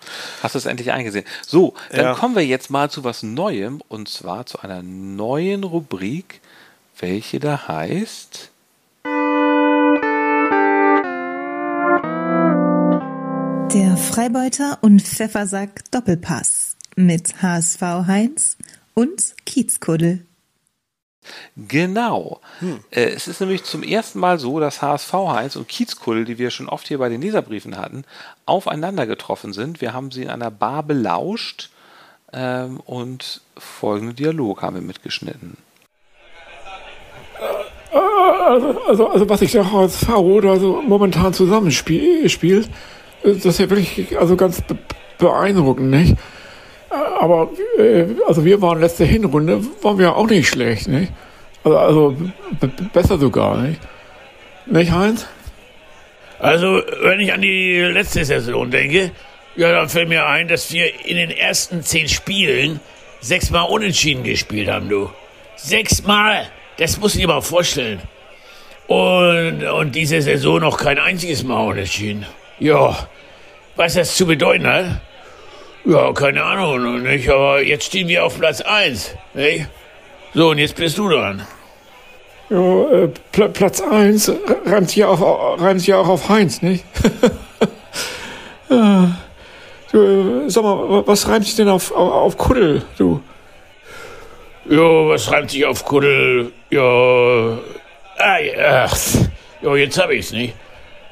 [0.43, 1.23] Hast du es endlich eingesehen.
[1.47, 2.13] So, dann Ja.
[2.15, 6.41] kommen wir jetzt mal zu was Neuem und zwar zu einer neuen Rubrik,
[6.99, 8.49] welche da heißt.
[13.73, 18.57] Der Freibeuter und Pfeffersack Doppelpass mit HSV Heinz
[18.95, 20.25] und Kiezkuddel.
[21.55, 22.41] Genau.
[22.89, 26.49] Äh, es ist nämlich zum ersten Mal so, dass HSV Heinz und Kiezkuddel, die wir
[26.49, 28.05] schon oft hier bei den Leserbriefen hatten,
[28.47, 29.81] aufeinander getroffen sind.
[29.81, 31.69] Wir haben sie in einer Bar belauscht
[32.33, 35.57] ähm, und folgenden Dialog haben wir mitgeschnitten.
[37.91, 42.69] Also, also, also was sich der HSV oder so momentan zusammenspielt, spielt,
[43.23, 44.77] das ist ja wirklich also ganz be
[45.17, 46.15] beeindruckend, nicht?
[46.89, 51.11] Aber äh, also wir waren letzte Hinrunde, waren wir auch nicht schlecht, nicht?
[51.63, 52.17] Also, also
[52.93, 53.81] besser sogar, nicht?
[54.65, 55.27] Nicht, Heinz?
[56.39, 59.11] Also, wenn ich an die letzte Saison denke,
[59.55, 62.79] ja, dann fällt mir ein, dass wir in den ersten zehn Spielen
[63.19, 65.09] sechsmal unentschieden gespielt haben, du.
[65.57, 66.47] Sechsmal!
[66.77, 67.99] Das musst du dir mal vorstellen.
[68.87, 72.25] Und, und diese Saison noch kein einziges Mal unentschieden.
[72.59, 72.95] Ja,
[73.75, 74.85] was das zu bedeuten hat?
[75.85, 79.65] Ja, keine Ahnung, nicht, aber jetzt stehen wir auf Platz eins, nicht?
[80.33, 81.47] So, und jetzt bist du dran.
[82.49, 82.57] Ja,
[82.91, 84.31] äh, Pla Platz 1
[84.65, 86.83] reimt sich ja auch, reimt sich ja auch auf Heinz, nicht?
[88.69, 89.15] ja.
[89.91, 89.97] du,
[90.45, 93.21] äh, sag mal, wa- was reimt sich denn auf, auf, auf Kuddel, du?
[94.69, 96.51] Jo, was reimt sich auf Kuddel?
[96.69, 97.57] Ja.
[98.17, 98.85] Ah, ja.
[98.85, 98.97] ach,
[99.61, 100.53] Jo, jetzt hab ich's, nicht?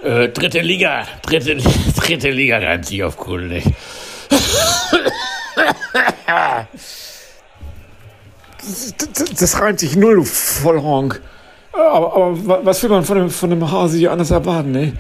[0.04, 1.06] Äh, dritte Liga.
[1.24, 1.56] Dritte,
[1.96, 3.18] dritte Liga reimt sich auf
[3.48, 3.68] nicht?
[8.60, 11.22] Das, das, das reimt sich null, du Vollhonk.
[11.74, 14.94] Aber, aber wa- was will man von dem, von dem Hase hier anders erwarten, ne?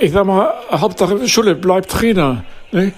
[0.00, 2.92] Ich sag mal, Hauptsache Schulle bleibt Trainer, ne?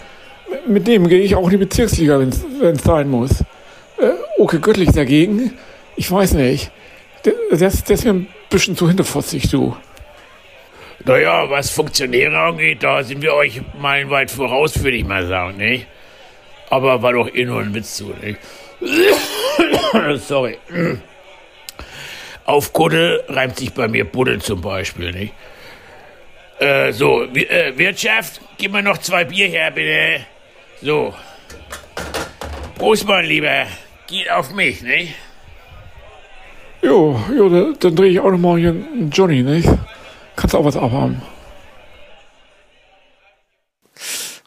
[0.66, 3.40] Mit dem gehe ich auch in die Bezirksliga, wenn es sein muss.
[3.98, 5.52] Äh, okay, Göttlich dagegen,
[5.96, 6.70] ich weiß nicht.
[7.24, 9.76] Der, der, ist- der ist mir ein bisschen zu hinterfotzig, du.
[11.04, 15.86] Naja, was Funktionäre angeht, da sind wir euch meilenweit voraus, würde ich mal sagen, nicht?
[16.70, 18.38] Aber war doch eh nur ein Witz zu, nicht?
[20.26, 20.58] Sorry.
[22.44, 25.34] Auf Kuddel reimt sich bei mir Buddel zum Beispiel, nicht?
[26.58, 30.24] Äh, so, Wi- äh, Wirtschaft, gib mir noch zwei Bier her, bitte.
[30.82, 31.14] So.
[32.78, 33.66] Prost, mein Lieber.
[34.06, 35.14] Geht auf mich, nicht?
[36.82, 39.68] Jo, jo, dann, dann drehe ich auch noch mal hier einen Johnny, nicht?
[40.36, 41.22] Kannst auch was abhaben.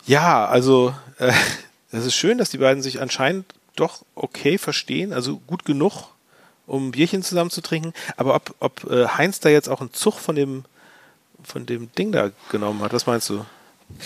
[0.06, 1.32] Ja, also äh,
[1.92, 6.08] es ist schön, dass die beiden sich anscheinend doch okay verstehen, also gut genug,
[6.68, 7.94] um ein Bierchen zusammen zu trinken.
[8.18, 10.66] Aber ob, ob äh, Heinz da jetzt auch einen Zug von dem
[11.42, 13.46] von dem Ding da genommen hat, was meinst du?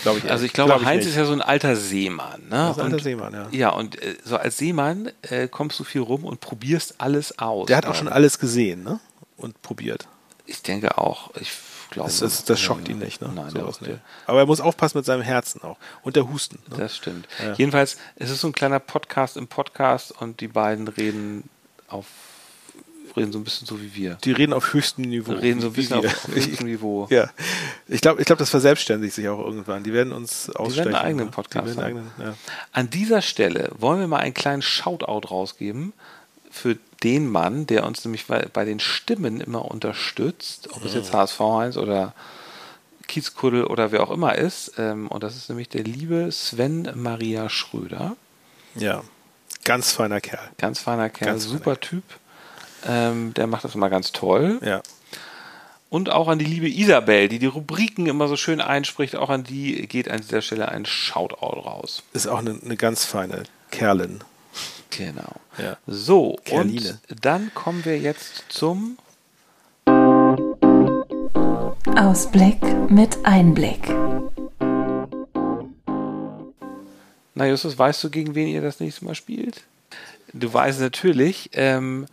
[0.03, 0.29] Glaube ich.
[0.29, 1.13] Also ich glaube, glaub Heinz nicht.
[1.13, 2.41] ist ja so ein alter Seemann.
[2.43, 2.49] Ne?
[2.51, 3.47] Das ein alter Und- Seemann, ja.
[3.51, 7.65] Ja, und äh, so als Seemann äh, kommst du viel rum und probierst alles aus.
[7.65, 8.99] Der hat auch schon alles gesehen, ne?
[9.35, 10.07] Und probiert.
[10.45, 11.31] Ich denke auch.
[11.41, 11.51] Ich
[11.93, 12.09] glaube.
[12.09, 12.93] Das, das, das ja, schockt ja.
[12.93, 13.31] ihn nicht, ne?
[13.33, 14.01] Nein, Sowas der, nicht.
[14.25, 15.77] Aber er muss aufpassen mit seinem Herzen auch.
[16.01, 16.59] Und der Husten.
[16.69, 16.77] Ne?
[16.77, 17.27] das stimmt.
[17.57, 21.49] Jedenfalls, es ist so ein kleiner Podcast im Podcast und die beiden reden
[21.87, 22.05] auf
[23.15, 24.17] reden so ein bisschen so wie wir.
[24.23, 25.33] Die reden auf höchstem Niveau.
[25.33, 27.07] Reden so ein bisschen auf, auf höchstem Niveau.
[27.13, 27.29] Ja,
[27.87, 29.83] ich glaube, ich glaub, das verselbstständigt sich auch irgendwann.
[29.83, 30.95] Die werden uns ausstechen.
[30.95, 31.31] einen eigenen ne?
[31.31, 31.97] Podcast Die werden haben.
[31.97, 32.35] einen eigenen, ja.
[32.71, 35.93] An dieser Stelle wollen wir mal einen kleinen Shoutout rausgeben
[36.49, 41.13] für den Mann, der uns nämlich bei, bei den Stimmen immer unterstützt, ob es jetzt
[41.13, 42.13] HSV 1 oder
[43.07, 44.73] Kiezkuddel oder wer auch immer ist.
[44.77, 48.15] Ähm, und das ist nämlich der liebe Sven Maria Schröder.
[48.75, 49.03] ja,
[49.65, 50.49] ganz feiner Kerl.
[50.57, 52.03] Ganz feiner Kerl, Ganz feiner super Typ.
[52.85, 54.59] Ähm, der macht das immer ganz toll.
[54.63, 54.81] Ja,
[55.89, 59.15] Und auch an die liebe Isabel, die die Rubriken immer so schön einspricht.
[59.15, 62.03] Auch an die geht an dieser Stelle ein Shoutout raus.
[62.13, 64.21] ist auch eine, eine ganz feine Kerlin.
[64.89, 65.33] Genau.
[65.57, 65.77] Ja.
[65.87, 66.99] So, Kerline.
[67.09, 68.97] und dann kommen wir jetzt zum
[71.95, 73.89] Ausblick mit Einblick.
[77.35, 79.63] Na, Justus, weißt du, gegen wen ihr das nächste Mal spielt?
[80.33, 82.05] Du weißt natürlich, ähm,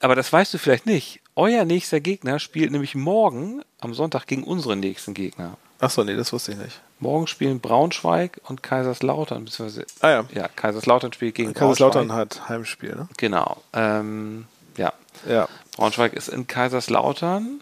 [0.00, 1.20] aber das weißt du vielleicht nicht.
[1.34, 5.56] Euer nächster Gegner spielt nämlich morgen am Sonntag gegen unseren nächsten Gegner.
[5.82, 6.80] Achso, nee, das wusste ich nicht.
[7.00, 12.40] Morgen spielen Braunschweig und Kaiserslautern, beziehungsweise, Ah ja, ja, Kaiserslautern spielt gegen Kaiserslautern Braunschweig.
[12.40, 13.08] hat Heimspiel, ne?
[13.16, 13.60] Genau.
[13.72, 14.92] Ähm, ja,
[15.28, 15.48] Ja.
[15.76, 17.60] Braunschweig ist in Kaiserslautern.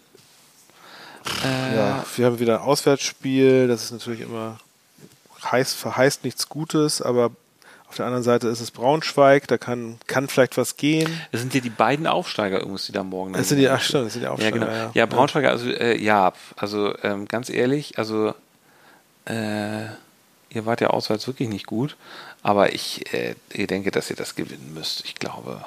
[1.43, 2.05] Äh, ja.
[2.15, 4.59] Wir haben wieder ein Auswärtsspiel, das ist natürlich immer
[5.43, 7.31] heißt, verheißt nichts Gutes, aber
[7.91, 11.09] auf der anderen Seite ist es Braunschweig, da kann, kann vielleicht was gehen.
[11.33, 13.33] Das sind ja die beiden Aufsteiger übrigens, die da morgen.
[13.33, 14.55] Das sind die, ach stimmt, das sind die Aufsteiger.
[14.55, 14.71] Ja, genau.
[14.71, 18.33] Ja, ja Braunschweiger, also äh, ja, also ähm, ganz ehrlich, also
[19.25, 19.87] äh,
[20.51, 21.97] ihr wart ja auswärts wirklich nicht gut,
[22.43, 25.03] aber ich, äh, ich denke, dass ihr das gewinnen müsst.
[25.03, 25.61] Ich glaube.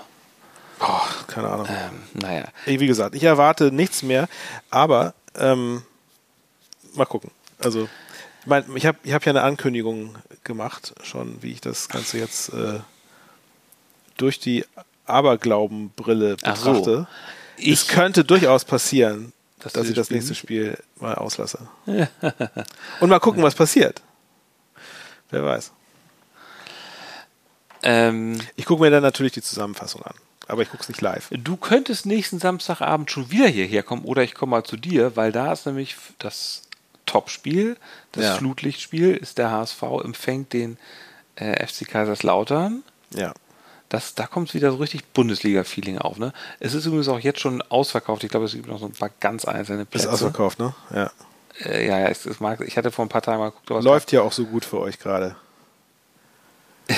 [0.81, 1.67] Oh, keine Ahnung.
[1.69, 2.45] Ähm, naja.
[2.65, 4.31] Wie gesagt, ich erwarte nichts mehr,
[4.71, 5.83] aber ähm,
[6.95, 7.31] mal gucken.
[7.59, 7.87] Also
[8.45, 12.19] ich, mein, ich habe ich hab ja eine Ankündigung gemacht, schon, wie ich das Ganze
[12.19, 12.81] jetzt äh,
[14.19, 14.65] durch die
[15.07, 17.07] Aberglaubenbrille betrachte.
[17.57, 17.63] So.
[17.71, 21.69] es könnte durchaus passieren, dass, dass ich das nächste Spiel mal auslasse.
[23.01, 24.03] Und mal gucken, was passiert.
[25.31, 25.73] Wer weiß.
[27.83, 30.15] Ähm, ich gucke mir dann natürlich die Zusammenfassung an.
[30.47, 31.29] Aber ich gucke es nicht live.
[31.31, 35.33] Du könntest nächsten Samstagabend schon wieder hierher kommen oder ich komme mal zu dir, weil
[35.33, 36.64] da ist nämlich das
[37.07, 37.77] Topspiel,
[38.13, 38.35] das ja.
[38.35, 40.79] Flutlichtspiel, ist der HSV empfängt den
[41.37, 42.83] äh, FC Kaiserslautern.
[43.15, 43.35] Ja.
[43.89, 46.19] Das, da kommt wieder so richtig Bundesliga-Feeling auf.
[46.19, 46.33] Ne?
[46.59, 48.25] Es ist übrigens auch jetzt schon ausverkauft.
[48.25, 50.09] Ich glaube, es gibt noch so ein paar ganz einzelne Plätze.
[50.09, 50.75] Ist ausverkauft, ne?
[50.93, 51.11] Ja.
[51.65, 53.85] Äh, ja, ja es, es mag, ich hatte vor ein paar Tagen mal geguckt.
[53.85, 55.37] Läuft ja auch so gut für euch gerade.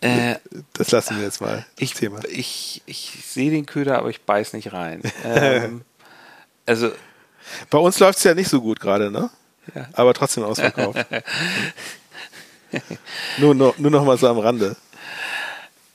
[0.00, 0.36] Äh,
[0.74, 1.64] das lassen wir jetzt mal.
[1.78, 2.20] Ich, Thema.
[2.28, 5.00] ich, ich sehe den Köder, aber ich beiß nicht rein.
[5.24, 5.80] ähm,
[6.66, 6.92] also.
[7.70, 9.30] Bei uns läuft es ja nicht so gut gerade, ne?
[9.74, 9.88] Ja.
[9.92, 11.06] Aber trotzdem ausverkauft.
[13.38, 14.76] nur, nur, nur noch mal so am Rande.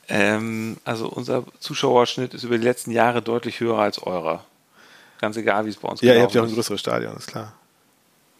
[0.08, 4.44] Ähm, also unser Zuschauerschnitt ist über die letzten Jahre deutlich höher als eurer.
[5.20, 7.28] Ganz egal, wie es bei uns Ja, ihr habt ja auch ein größeres Stadion, ist
[7.28, 7.52] klar.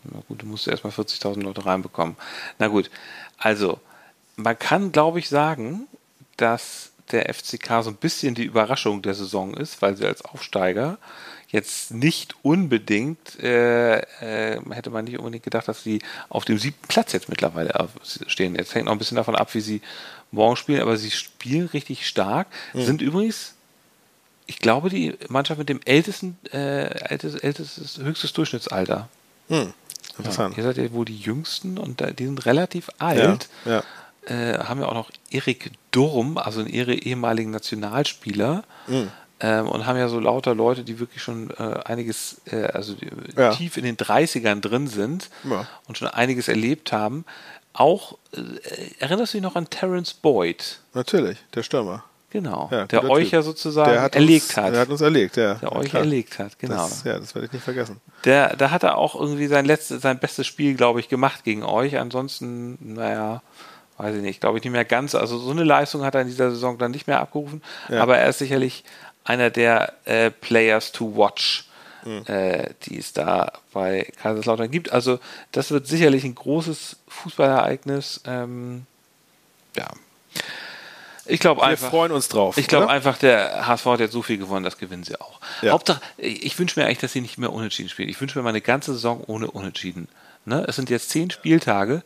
[0.05, 2.17] Na gut, du musst erstmal 40.000 Leute reinbekommen.
[2.59, 2.91] Na gut,
[3.39, 3.79] also
[4.37, 5.87] man kann, glaube ich, sagen,
[6.37, 10.99] dass der FCK so ein bisschen die Überraschung der Saison ist, weil sie als Aufsteiger
[11.51, 16.87] jetzt nicht unbedingt, äh, äh, hätte man nicht unbedingt gedacht, dass sie auf dem siebten
[16.89, 17.89] Platz jetzt mittlerweile
[18.27, 18.55] stehen.
[18.55, 19.83] Jetzt hängt noch ein bisschen davon ab, wie sie
[20.31, 22.47] morgen spielen, aber sie spielen richtig stark.
[22.73, 22.85] Mhm.
[22.85, 23.55] Sind übrigens,
[24.47, 29.09] ich glaube, die Mannschaft mit dem ältesten, äh, ältestes, ältestes, höchstes Durchschnittsalter.
[29.49, 29.75] Mhm.
[30.19, 30.57] Interessant.
[30.57, 33.49] Ja, ihr seid ja wohl die Jüngsten und die sind relativ alt.
[33.65, 33.83] Ja, ja
[34.27, 38.65] äh, haben ja auch noch Erik Durm, also einen ehemaligen Nationalspieler.
[38.87, 39.11] Mhm.
[39.41, 42.95] Ähm, und haben ja so lauter Leute, die wirklich schon äh, einiges, äh, also
[43.37, 43.55] ja.
[43.55, 45.67] tief in den 30ern drin sind ja.
[45.89, 47.25] und schon einiges erlebt haben.
[47.73, 48.41] Auch äh,
[48.99, 50.81] erinnerst du dich noch an Terence Boyd?
[50.93, 52.05] Natürlich, der Stürmer.
[52.31, 54.73] Genau, ja, der euch ja sozusagen hat erlegt uns, hat.
[54.73, 55.55] Der hat uns erlegt, ja.
[55.55, 56.03] Der euch klar.
[56.03, 56.77] erlegt hat, genau.
[56.77, 58.01] Das, ja, das werde ich nicht vergessen.
[58.25, 61.65] Der, da hat er auch irgendwie sein letztes, sein bestes Spiel, glaube ich, gemacht gegen
[61.65, 61.99] euch.
[61.99, 63.43] Ansonsten, naja,
[64.01, 65.17] weiß ich nicht, glaube ich nicht mehr ganz.
[65.17, 68.01] Also so eine Leistung hat er in dieser Saison dann nicht mehr abgerufen, ja.
[68.01, 68.85] aber er ist sicherlich
[69.31, 71.65] einer der äh, Players to watch,
[72.05, 72.25] mhm.
[72.27, 74.93] äh, die es da bei Kaiserslautern gibt.
[74.93, 75.21] Also
[75.53, 78.23] das wird sicherlich ein großes Fußballereignis.
[78.27, 78.87] Ähm,
[79.77, 79.87] ja.
[81.27, 81.87] Ich glaube einfach.
[81.87, 82.59] Wir freuen uns drauf.
[82.59, 85.41] Ich glaube einfach, der HSV hat jetzt so viel gewonnen, das gewinnen sie auch.
[85.63, 85.73] Ja.
[85.73, 88.09] Hauptsache, ich wünsche mir eigentlich, dass sie nicht mehr unentschieden spielen.
[88.09, 90.09] Ich wünsche mir mal eine ganze Saison ohne Unentschieden.
[90.45, 90.65] Ne?
[90.67, 92.03] Es sind jetzt zehn Spieltage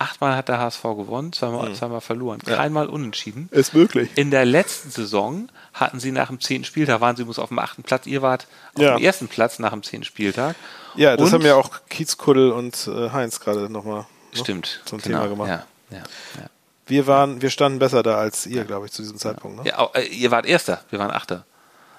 [0.00, 1.74] Achtmal hat der HSV gewonnen, zweimal, mhm.
[1.74, 2.40] zweimal verloren.
[2.40, 2.90] Keinmal ja.
[2.90, 3.50] unentschieden.
[3.52, 4.10] Ist möglich.
[4.14, 7.58] In der letzten Saison hatten sie nach dem zehnten Spieltag, waren sie muss auf dem
[7.58, 8.06] achten Platz.
[8.06, 8.96] Ihr wart auf ja.
[8.96, 10.56] dem ersten Platz nach dem zehnten Spieltag.
[10.94, 15.00] Ja, das und, haben ja auch Kiezkuddel und äh, Heinz gerade nochmal ne, stimmt, zum
[15.00, 15.18] genau.
[15.18, 15.48] Thema gemacht.
[15.48, 16.46] Ja, ja, ja.
[16.86, 19.58] Wir waren, wir standen besser da als ihr, glaube ich, zu diesem Zeitpunkt.
[19.58, 19.68] Ne?
[19.68, 21.44] Ja, äh, ihr wart Erster, wir waren Achter.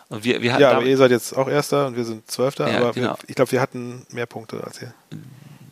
[0.09, 2.65] Und wir, wir hatten ja, aber ihr seid jetzt auch Erster und wir sind Zwölfter,
[2.65, 3.09] aber genau.
[3.09, 4.93] wir, ich glaube, wir hatten mehr Punkte als ihr.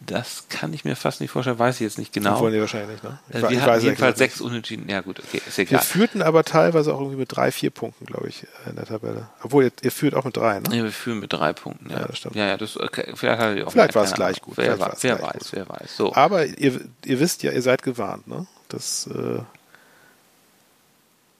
[0.10, 2.40] Das kann ich mir fast nicht vorstellen, weiß ich jetzt nicht genau.
[2.40, 3.20] Wollen die wahrscheinlich nicht, ne?
[3.30, 4.90] Ich, äh, wir ich hatten jedenfalls sechs Unentschieden.
[4.90, 5.80] Ja gut, okay, ist egal.
[5.80, 9.30] Wir führten aber teilweise auch irgendwie mit drei, vier Punkten, glaube ich, in der Tabelle.
[9.44, 10.76] Obwohl, ihr, ihr, führt auch mit drei, ne?
[10.76, 12.00] Ja, wir führen mit drei Punkten, ja.
[12.00, 12.36] ja das stimmt.
[12.36, 14.58] Ja, ja, das, okay, vielleicht, auch vielleicht war es gleich gut.
[14.58, 15.50] Wer, war, wer weiß, gut.
[15.52, 15.96] wer weiß.
[15.96, 16.16] So.
[16.16, 18.48] Aber ihr, ihr wisst ja, ihr seid gewarnt, ne?
[18.68, 19.40] Das äh,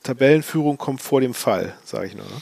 [0.04, 2.42] Tabellenführung kommt vor dem Fall, sage ich nur, ne?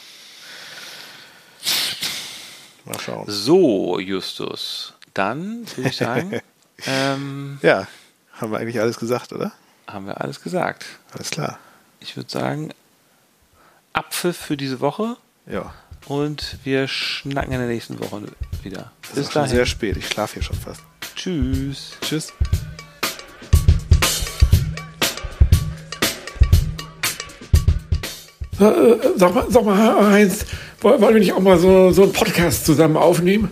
[2.85, 3.25] Mal schauen.
[3.27, 4.93] So, Justus.
[5.17, 6.39] Dann würde ich sagen,
[6.85, 7.87] Ähm, ja,
[8.33, 9.51] haben wir eigentlich alles gesagt, oder?
[9.87, 10.85] Haben wir alles gesagt.
[11.11, 11.57] Alles klar.
[11.99, 12.71] Ich würde sagen,
[13.93, 15.17] Abpfiff für diese Woche.
[15.47, 15.73] Ja.
[16.07, 18.23] Und wir schnacken in der nächsten Woche
[18.61, 18.91] wieder.
[19.01, 19.97] Das Bis ist schon sehr spät.
[19.97, 20.81] Ich schlafe hier schon fast.
[21.15, 21.93] Tschüss.
[22.01, 22.31] Tschüss.
[28.59, 30.45] Äh, sag mal, sag mal, Heinz,
[30.81, 33.49] wollen wir nicht auch mal so, so einen Podcast zusammen aufnehmen?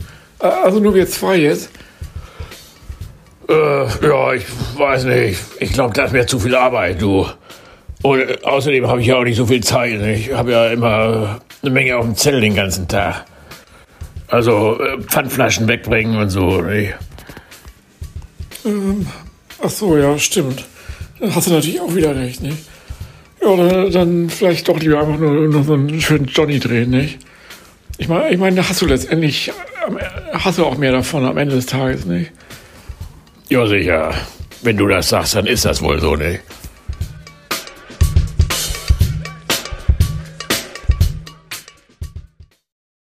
[0.50, 1.70] Also nur wir zwei jetzt.
[3.48, 4.46] Äh, ja, ich
[4.78, 5.40] weiß nicht.
[5.60, 7.28] Ich glaube, das wäre zu viel Arbeit, du.
[8.02, 10.02] Und äh, außerdem habe ich ja auch nicht so viel Zeit.
[10.02, 13.26] Ich habe ja immer eine Menge auf dem Zettel den ganzen Tag.
[14.28, 16.62] Also äh, Pfandflaschen wegbringen und so.
[16.62, 16.94] Nicht?
[18.66, 19.08] Ähm,
[19.62, 20.66] ach so, ja, stimmt.
[21.20, 22.58] Dann hast du natürlich auch wieder recht, nicht?
[23.42, 27.20] Ja, dann, dann vielleicht doch lieber einfach nur, nur so einen schönen Johnny drehen, nicht?
[27.98, 29.54] Ich meine, ich meine, da hast du letztendlich,
[30.34, 32.32] hast du auch mehr davon am Ende des Tages, nicht?
[33.50, 34.14] Ja, sicher.
[34.62, 36.40] Wenn du das sagst, dann ist das wohl so, ne?